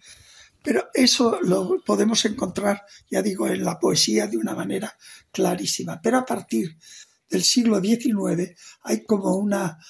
[0.62, 4.96] Pero eso lo podemos encontrar, ya digo, en la poesía de una manera
[5.32, 6.00] clarísima.
[6.00, 6.78] Pero a partir
[7.28, 8.54] del siglo XIX
[8.84, 9.80] hay como una,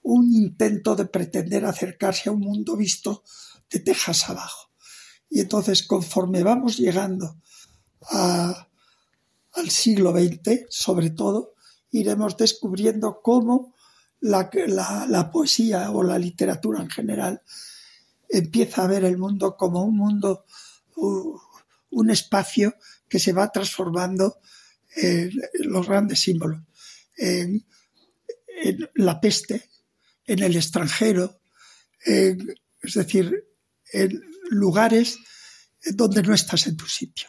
[0.00, 3.24] un intento de pretender acercarse a un mundo visto
[3.70, 4.70] de tejas abajo.
[5.28, 7.36] Y entonces, conforme vamos llegando
[8.08, 11.52] al siglo XX, sobre todo,
[11.90, 13.71] iremos descubriendo cómo
[14.22, 17.42] la, la, poesía o la literatura en general
[18.28, 20.46] empieza a ver el mundo como un mundo,
[20.96, 22.76] un espacio
[23.08, 24.38] que se va transformando
[24.94, 26.60] en los grandes símbolos,
[27.16, 27.66] en,
[28.94, 29.68] la peste,
[30.24, 31.40] en el extranjero,
[32.04, 33.44] es decir,
[33.92, 35.18] en lugares
[35.94, 37.28] donde no estás en tu sitio.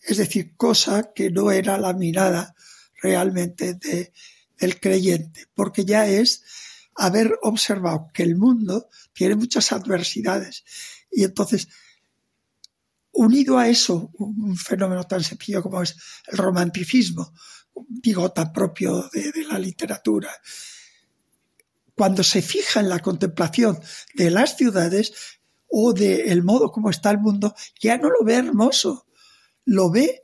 [0.00, 2.54] Es decir, cosa que no era la mirada
[3.02, 4.12] realmente de,
[4.58, 6.42] del creyente, porque ya es
[6.94, 10.64] haber observado que el mundo tiene muchas adversidades.
[11.10, 11.68] Y entonces
[13.12, 15.96] unido a eso un fenómeno tan sencillo como es
[16.26, 17.32] el romanticismo,
[17.88, 20.30] digo tan propio de, de la literatura,
[21.94, 23.80] cuando se fija en la contemplación
[24.14, 25.12] de las ciudades,
[25.68, 29.06] o del modo como está el mundo, ya no lo ve hermoso,
[29.64, 30.22] lo ve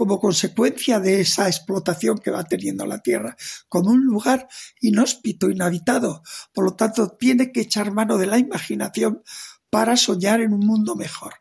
[0.00, 3.36] como consecuencia de esa explotación que va teniendo la Tierra,
[3.68, 4.48] como un lugar
[4.80, 6.22] inhóspito, inhabitado.
[6.54, 9.22] Por lo tanto, tiene que echar mano de la imaginación
[9.68, 11.34] para soñar en un mundo mejor.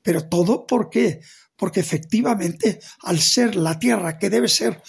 [0.00, 1.22] Pero todo ¿por qué?
[1.56, 4.80] Porque efectivamente, al ser la Tierra que debe ser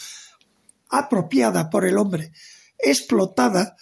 [0.87, 2.31] apropiada por el hombre,
[2.77, 3.75] explotada,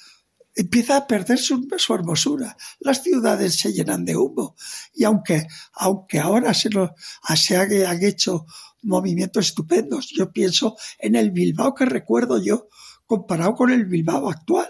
[0.55, 2.55] empieza a perder su, hermosura.
[2.79, 4.55] Las ciudades se llenan de humo.
[4.93, 6.95] Y aunque, aunque ahora se, lo,
[7.35, 8.45] se han hecho
[8.81, 12.69] movimientos estupendos, yo pienso en el Bilbao que recuerdo yo
[13.05, 14.69] comparado con el Bilbao actual.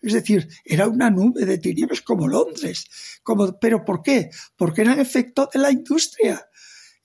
[0.00, 2.86] Es decir, era una nube de tinieblas como Londres.
[3.22, 4.30] Como, ¿Pero por qué?
[4.56, 6.44] Porque era efecto de la industria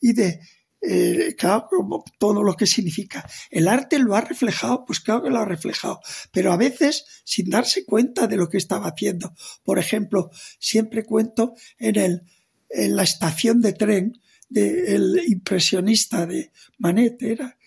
[0.01, 0.39] y de,
[0.81, 3.27] eh, claro, como todo lo que significa.
[3.51, 6.01] El arte lo ha reflejado, pues claro que lo ha reflejado,
[6.31, 9.33] pero a veces sin darse cuenta de lo que estaba haciendo.
[9.63, 12.21] Por ejemplo, siempre cuento en, el,
[12.69, 17.57] en la estación de tren del impresionista de Manet, era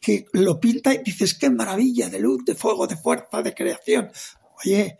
[0.00, 4.10] que lo pinta y dices, qué maravilla de luz, de fuego, de fuerza, de creación.
[4.64, 4.98] Oye,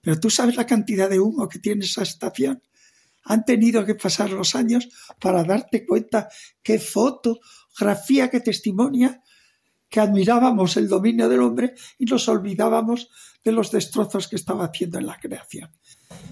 [0.00, 2.62] pero tú sabes la cantidad de humo que tiene esa estación
[3.24, 4.88] han tenido que pasar los años
[5.20, 6.28] para darte cuenta
[6.62, 9.22] qué fotografía, qué testimonia,
[9.88, 13.10] que admirábamos el dominio del hombre y nos olvidábamos
[13.44, 15.70] de los destrozos que estaba haciendo en la creación.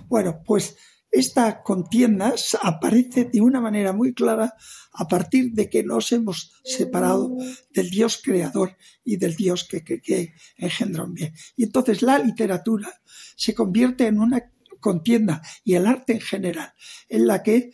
[0.08, 0.76] Bueno, pues
[1.10, 4.54] esta contienda aparece de una manera muy clara
[4.92, 7.36] a partir de que nos hemos separado
[7.70, 11.34] del Dios creador y del Dios que, que, que engendra un bien.
[11.56, 13.00] Y entonces la literatura
[13.36, 16.72] se convierte en una contienda y el arte en general,
[17.08, 17.72] en la que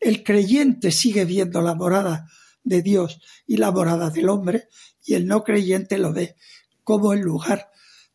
[0.00, 2.28] el creyente sigue viendo la morada
[2.62, 4.68] de Dios y la morada del hombre,
[5.04, 6.36] y el no creyente lo ve
[6.82, 7.70] como el lugar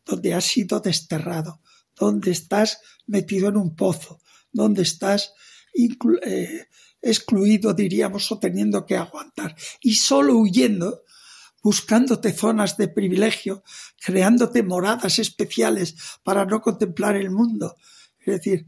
[0.06, 1.62] donde has sido desterrado,
[1.96, 4.22] donde estás metido en un pozo,
[4.52, 5.34] donde estás
[5.74, 6.68] eh,
[7.02, 11.04] excluido, diríamos, o teniendo que aguantar, y solo huyendo
[11.62, 13.64] buscándote zonas de privilegio,
[14.00, 17.76] creándote moradas especiales para no contemplar el mundo,
[18.20, 18.66] es decir,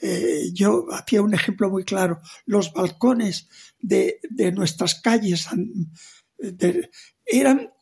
[0.00, 2.20] eh, yo hacía un ejemplo muy claro.
[2.46, 3.48] Los balcones
[3.80, 4.20] de,
[4.54, 5.48] nuestras calles
[7.26, 7.72] eran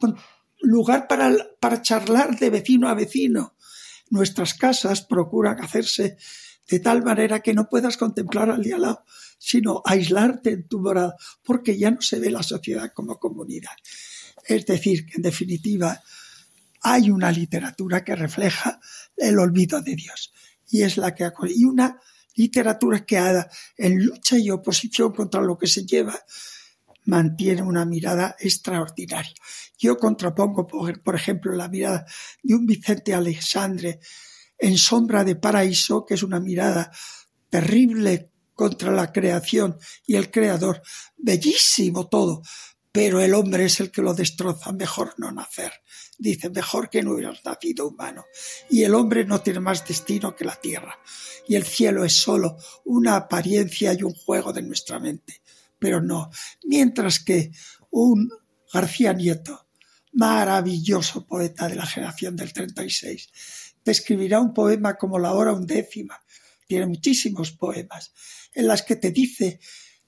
[0.61, 3.57] lugar para, para charlar de vecino a vecino.
[4.09, 6.17] Nuestras casas procuran hacerse
[6.69, 9.05] de tal manera que no puedas contemplar al de lado,
[9.39, 13.77] sino aislarte en tu morada, porque ya no se ve la sociedad como comunidad.
[14.47, 16.03] Es decir, que en definitiva
[16.83, 18.81] hay una literatura que refleja
[19.17, 20.33] el olvido de Dios
[20.71, 22.01] y es la que y una
[22.35, 23.19] literatura que
[23.77, 26.15] en lucha y oposición contra lo que se lleva
[27.07, 29.33] mantiene una mirada extraordinaria.
[29.79, 32.05] Yo contrapongo, por, ejemplo, la mirada
[32.43, 34.01] de un Vicente Alexandre
[34.59, 36.91] en Sombra de Paraíso, que es una mirada
[37.51, 40.83] terrible contra la creación y el creador,
[41.17, 42.43] bellísimo todo,
[42.97, 45.71] pero el hombre es el que lo destroza, mejor no nacer.
[46.19, 48.25] Dice, mejor que no hubieras nacido humano.
[48.71, 50.99] Y el hombre no tiene más destino que la tierra.
[51.47, 55.43] Y el cielo es solo una apariencia y un juego de nuestra mente.
[55.79, 56.31] Pero no.
[56.65, 57.51] Mientras que
[57.91, 58.31] un
[58.73, 59.67] García Nieto,
[60.13, 63.29] maravilloso poeta de la generación del 36,
[63.87, 66.21] te escribirá un poema como La hora undécima.
[66.67, 68.13] Tiene muchísimos poemas
[68.53, 69.61] en las que te dice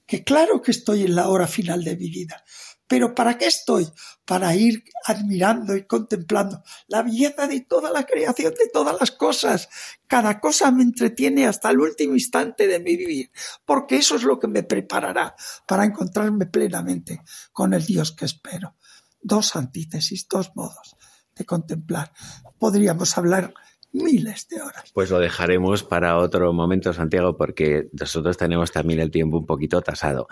[0.05, 2.43] que claro que estoy en la hora final de mi vida,
[2.85, 3.87] pero ¿para qué estoy?
[4.25, 9.69] Para ir admirando y contemplando la belleza de toda la creación, de todas las cosas.
[10.07, 13.31] Cada cosa me entretiene hasta el último instante de mi vivir,
[13.63, 17.21] porque eso es lo que me preparará para encontrarme plenamente
[17.53, 18.75] con el Dios que espero.
[19.21, 20.97] Dos antítesis, dos modos
[21.39, 22.11] de contemplar.
[22.59, 23.53] Podríamos hablar
[23.91, 24.83] miles de horas.
[24.93, 29.81] Pues lo dejaremos para otro momento, Santiago, porque nosotros tenemos también el tiempo un poquito
[29.81, 30.27] tasado.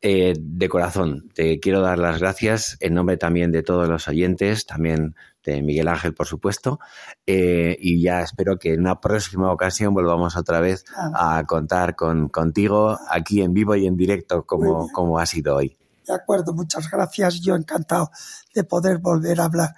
[0.00, 4.66] Eh, de corazón, te quiero dar las gracias en nombre también de todos los oyentes,
[4.66, 6.78] también de Miguel Ángel, por supuesto,
[7.26, 10.84] eh, y ya espero que en una próxima ocasión volvamos otra vez
[11.14, 15.78] a contar con, contigo aquí en vivo y en directo como, como ha sido hoy.
[16.06, 17.40] De acuerdo, muchas gracias.
[17.40, 18.10] Yo encantado
[18.54, 19.74] de poder volver a hablar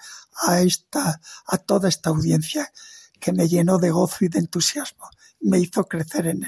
[0.47, 2.73] a esta, a toda esta audiencia
[3.21, 5.09] que me llenó de gozo y de entusiasmo,
[5.41, 6.45] me hizo crecer en,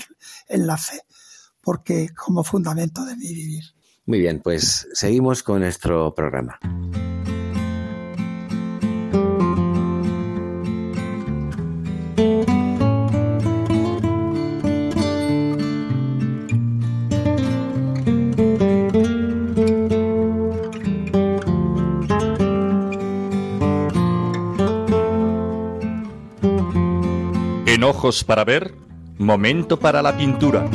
[0.48, 1.02] en la fe,
[1.60, 3.64] porque como fundamento de mi vivir.
[4.06, 6.58] Muy bien, pues seguimos con nuestro programa.
[28.12, 28.74] Para ver,
[29.18, 30.68] momento para la pintura.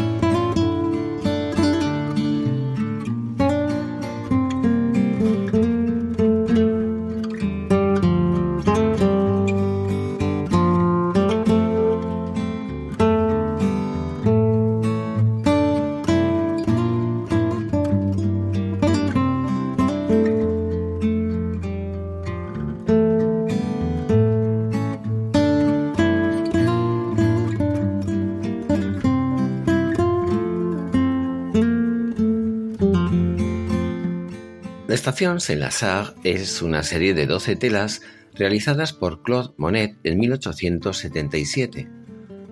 [35.19, 38.01] Estación Saint-Lazare es una serie de 12 telas
[38.35, 41.89] realizadas por Claude Monet en 1877.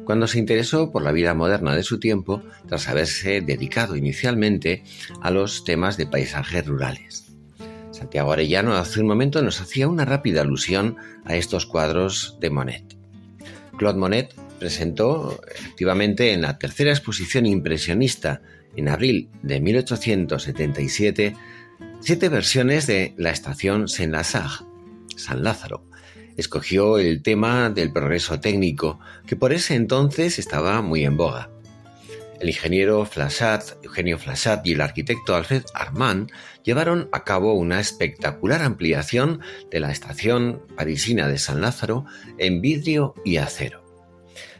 [0.03, 4.83] cuando se interesó por la vida moderna de su tiempo tras haberse dedicado inicialmente
[5.21, 7.31] a los temas de paisajes rurales.
[7.91, 12.97] Santiago Arellano hace un momento nos hacía una rápida alusión a estos cuadros de Monet.
[13.77, 18.41] Claude Monet presentó efectivamente en la tercera exposición impresionista
[18.75, 21.33] en abril de 1877
[22.01, 24.65] siete versiones de la estación Saint-Lazare,
[25.15, 25.83] San Lázaro.
[26.37, 31.49] Escogió el tema del progreso técnico, que por ese entonces estaba muy en boga.
[32.39, 36.31] El ingeniero Flashat, Eugenio Flashat y el arquitecto Alfred Armand
[36.63, 39.41] llevaron a cabo una espectacular ampliación
[39.71, 42.05] de la estación parisina de San Lázaro
[42.37, 43.83] en vidrio y acero.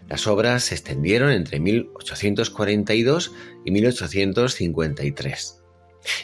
[0.10, 3.34] Las obras se extendieron entre 1842
[3.64, 5.57] y 1853.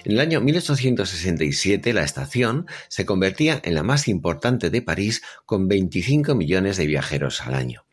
[0.04, 5.68] En el año 1867 la estación se convertía en la más importante de París con
[5.68, 7.86] 25 millones de viajeros al año.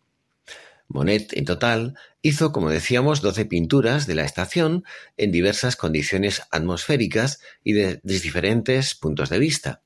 [0.88, 4.84] Monet, en total, hizo, como decíamos, 12 pinturas de la estación
[5.16, 9.82] en diversas condiciones atmosféricas y de, diferentes puntos de vista.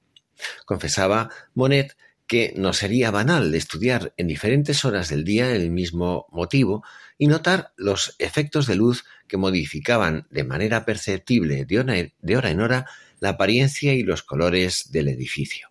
[0.65, 1.95] Confesaba Monet
[2.27, 6.83] que no sería banal estudiar en diferentes horas del día el mismo motivo
[7.25, 12.85] y notar los efectos de luz que modificaban de manera perceptible de hora en hora
[13.19, 15.71] la apariencia y los colores del edificio.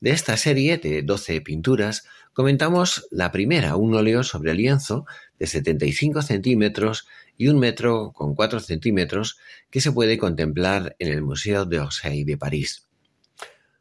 [0.00, 2.04] De esta serie de doce pinturas
[2.34, 5.06] comentamos la primera, un óleo sobre lienzo
[5.38, 7.08] de 75 centímetros
[7.38, 9.38] y un metro con 4 centímetros
[9.70, 12.86] que se puede contemplar en el Museo d'Orsay de París.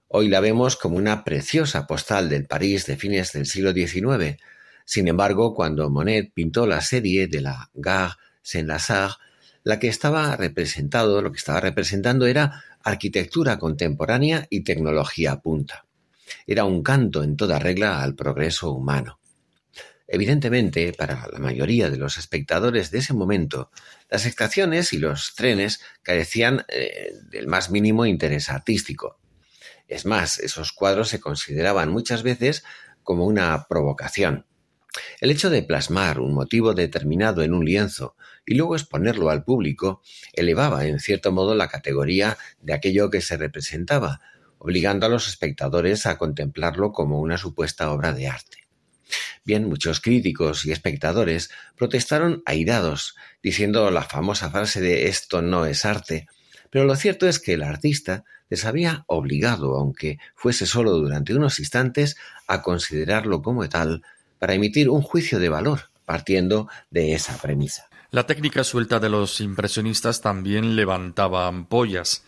[0.07, 4.37] Hoy la vemos como una preciosa postal del París de fines del siglo XIX.
[4.89, 9.13] Sin embargo, cuando Monet pintó la serie de la Gare Saint-Lazare,
[9.61, 15.85] la que estaba representado, lo que estaba representando era arquitectura contemporánea y tecnología punta.
[16.47, 19.19] Era un canto en toda regla al progreso humano.
[20.07, 23.69] Evidentemente, para la mayoría de los espectadores de ese momento,
[24.09, 29.19] las estaciones y los trenes carecían eh, del más mínimo interés artístico.
[29.87, 32.63] Es más, esos cuadros se consideraban muchas veces
[33.03, 34.48] como una provocación.
[35.19, 38.15] El hecho de plasmar un motivo determinado en un lienzo
[38.45, 40.01] y luego exponerlo al público
[40.33, 44.21] elevaba en cierto modo la categoría de aquello que se representaba,
[44.57, 48.67] obligando a los espectadores a contemplarlo como una supuesta obra de arte.
[49.45, 55.85] Bien, muchos críticos y espectadores protestaron airados, diciendo la famosa frase de esto no es
[55.85, 56.27] arte,
[56.69, 61.59] pero lo cierto es que el artista les había obligado, aunque fuese solo durante unos
[61.59, 62.17] instantes,
[62.47, 64.03] a considerarlo como tal
[64.39, 67.89] para emitir un juicio de valor, partiendo de esa premisa.
[68.11, 72.23] La técnica suelta de los impresionistas también levantaba ampollas.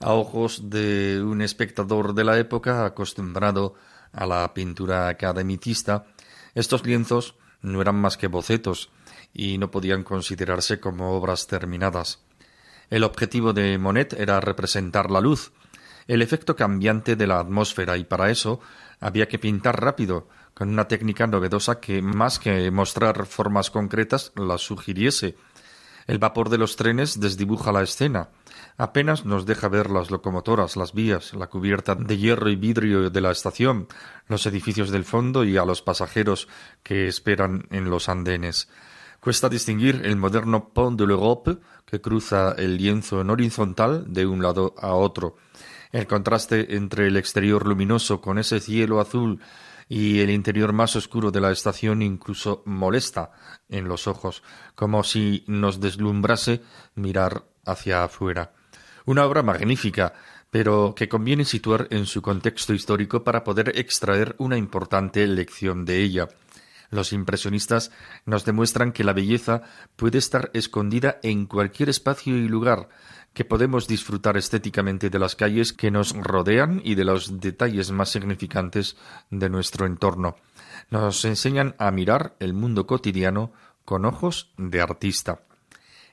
[0.00, 3.74] A ojos de un espectador de la época acostumbrado
[4.12, 6.06] a la pintura academicista,
[6.54, 8.90] estos lienzos no eran más que bocetos
[9.32, 12.18] y no podían considerarse como obras terminadas.
[12.88, 15.52] El objetivo de Monet era representar la luz,
[16.08, 18.58] el efecto cambiante de la atmósfera, y para eso
[18.98, 20.28] había que pintar rápido,
[20.60, 25.34] con una técnica novedosa que, más que mostrar formas concretas, las sugiriese.
[26.06, 28.28] El vapor de los trenes desdibuja la escena.
[28.76, 33.20] Apenas nos deja ver las locomotoras, las vías, la cubierta de hierro y vidrio de
[33.22, 33.88] la estación,
[34.28, 36.46] los edificios del fondo y a los pasajeros
[36.82, 38.68] que esperan en los andenes.
[39.18, 41.56] Cuesta distinguir el moderno Pont de l'Europe
[41.86, 45.38] que cruza el lienzo en horizontal de un lado a otro.
[45.90, 49.40] El contraste entre el exterior luminoso con ese cielo azul
[49.90, 53.32] y el interior más oscuro de la estación incluso molesta
[53.68, 54.44] en los ojos,
[54.76, 56.62] como si nos deslumbrase
[56.94, 58.52] mirar hacia afuera.
[59.04, 60.14] Una obra magnífica,
[60.48, 65.98] pero que conviene situar en su contexto histórico para poder extraer una importante lección de
[65.98, 66.28] ella.
[66.90, 67.90] Los impresionistas
[68.26, 69.62] nos demuestran que la belleza
[69.96, 72.88] puede estar escondida en cualquier espacio y lugar,
[73.32, 78.08] que podemos disfrutar estéticamente de las calles que nos rodean y de los detalles más
[78.10, 78.96] significantes
[79.30, 80.36] de nuestro entorno.
[80.90, 83.52] Nos enseñan a mirar el mundo cotidiano
[83.84, 85.42] con ojos de artista.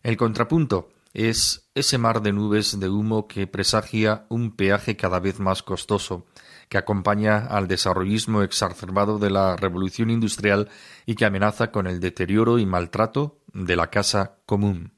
[0.04, 5.40] El contrapunto es ese mar de nubes de humo que presagia un peaje cada vez
[5.40, 6.28] más costoso,
[6.70, 10.70] que acompaña al desarrollismo exacerbado de la revolución industrial
[11.06, 14.92] y que amenaza con el deterioro y maltrato de la casa común.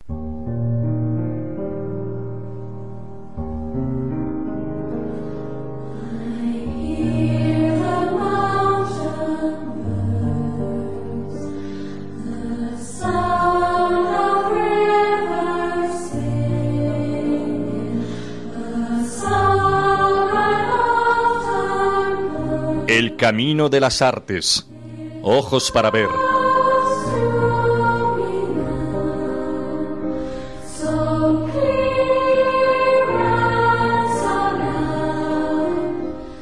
[23.40, 24.68] camino de las artes.
[25.22, 26.10] Ojos para ver.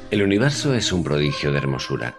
[0.09, 2.17] El universo es un prodigio de hermosura.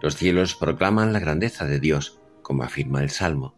[0.00, 3.54] Los cielos proclaman la grandeza de Dios, como afirma el Salmo.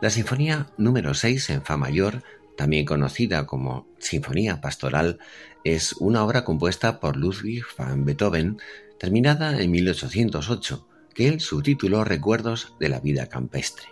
[0.00, 2.22] La Sinfonía número 6 en Fa mayor,
[2.56, 5.18] también conocida como Sinfonía Pastoral,
[5.64, 8.58] es una obra compuesta por Ludwig van Beethoven
[8.98, 13.86] terminada en 1808, que él subtituló Recuerdos de la vida campestre.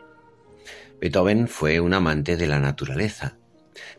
[1.00, 3.36] Beethoven fue un amante de la naturaleza.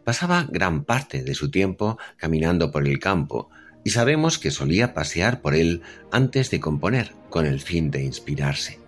[0.04, 3.50] Pasaba gran parte de su tiempo caminando por el campo,
[3.84, 5.82] y sabemos que solía pasear por él
[6.12, 8.80] antes de componer, con el fin de inspirarse.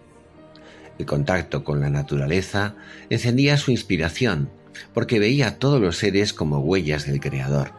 [0.98, 2.76] El contacto con la naturaleza
[3.10, 4.50] encendía su inspiración,
[4.94, 7.72] porque veía a todos los seres como huellas del Creador,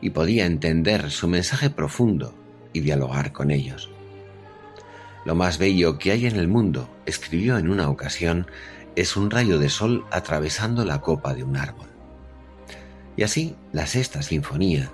[0.00, 2.34] y podía entender su mensaje profundo
[2.72, 3.90] y dialogar con ellos.
[5.24, 8.46] Lo más bello que hay en el mundo, escribió en una ocasión,
[8.96, 11.88] es un rayo de sol atravesando la copa de un árbol.
[13.16, 14.90] Y así, la sexta sinfonía,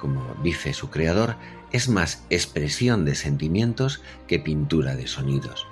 [0.00, 1.36] como dice su creador,
[1.72, 5.66] es más expresión de sentimientos que pintura de sonidos.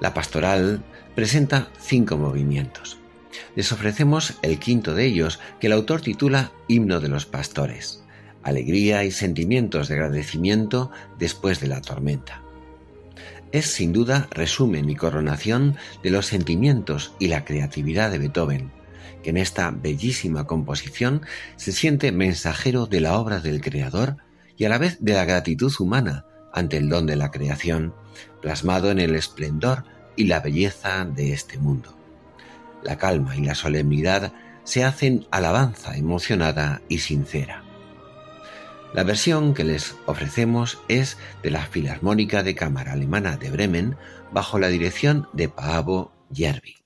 [0.00, 0.82] La pastoral
[1.14, 2.98] presenta cinco movimientos.
[3.54, 8.02] Les ofrecemos el quinto de ellos, que el autor titula Himno de los Pastores,
[8.46, 12.42] alegría y sentimientos de agradecimiento después de la tormenta.
[13.50, 18.70] Es sin duda resumen y coronación de los sentimientos y la creatividad de Beethoven,
[19.24, 21.22] que en esta bellísima composición
[21.56, 24.18] se siente mensajero de la obra del Creador
[24.56, 27.94] y a la vez de la gratitud humana ante el don de la creación,
[28.40, 29.82] plasmado en el esplendor
[30.14, 31.96] y la belleza de este mundo.
[32.84, 34.32] La calma y la solemnidad
[34.62, 37.65] se hacen alabanza emocionada y sincera.
[38.96, 43.94] La versión que les ofrecemos es de la Filarmónica de Cámara Alemana de Bremen
[44.32, 46.85] bajo la dirección de Paavo Järvi.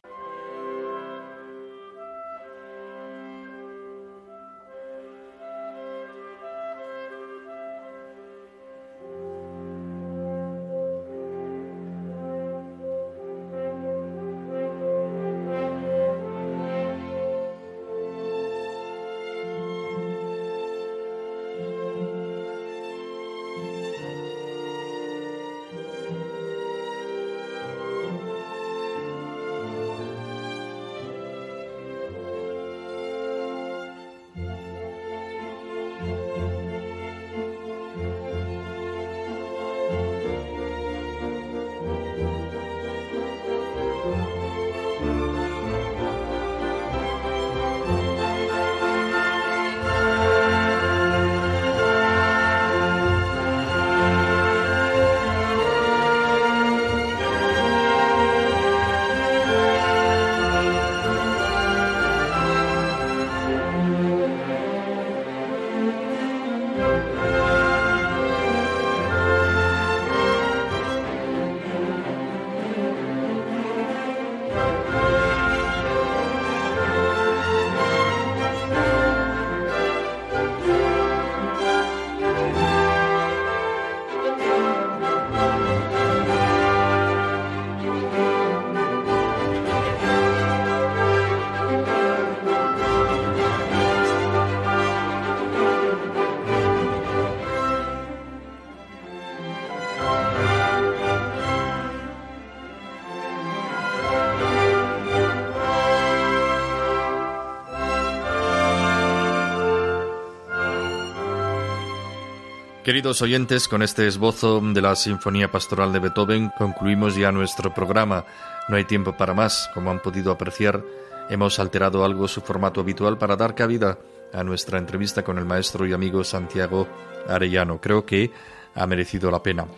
[112.91, 118.25] Queridos oyentes, con este esbozo de la Sinfonía Pastoral de Beethoven concluimos ya nuestro programa.
[118.69, 119.71] No hay tiempo para más.
[119.73, 120.85] Como han podido apreciar,
[121.29, 123.97] hemos alterado algo su formato habitual para dar cabida
[124.33, 126.89] a nuestra entrevista con el maestro y amigo Santiago
[127.29, 127.81] Arellano.
[127.81, 128.33] Creo que
[128.75, 129.69] ha merecido la pena.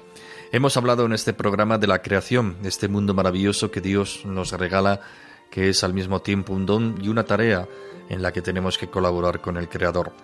[0.51, 5.03] Hemos hablado en este programa de la creación, este mundo maravilloso que Dios nos regala,
[5.51, 7.69] que es al mismo tiempo un don y una tarea
[8.09, 10.15] en la que tenemos que colaborar con el Creador.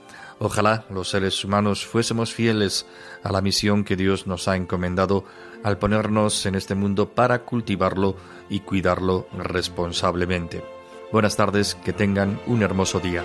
[0.40, 2.86] Ojalá los seres humanos fuésemos fieles
[3.22, 5.24] a la misión que Dios nos ha encomendado
[5.64, 8.16] al ponernos en este mundo para cultivarlo
[8.48, 10.62] y cuidarlo responsablemente.
[11.10, 13.24] Buenas tardes, que tengan un hermoso día.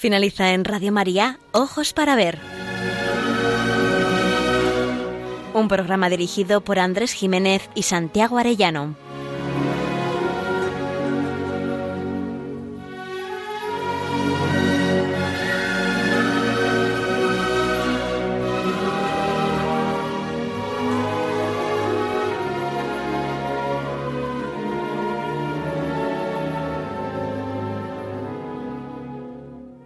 [0.00, 2.38] Finaliza en Radio María, Ojos para Ver.
[5.52, 8.96] Un programa dirigido por Andrés Jiménez y Santiago Arellano.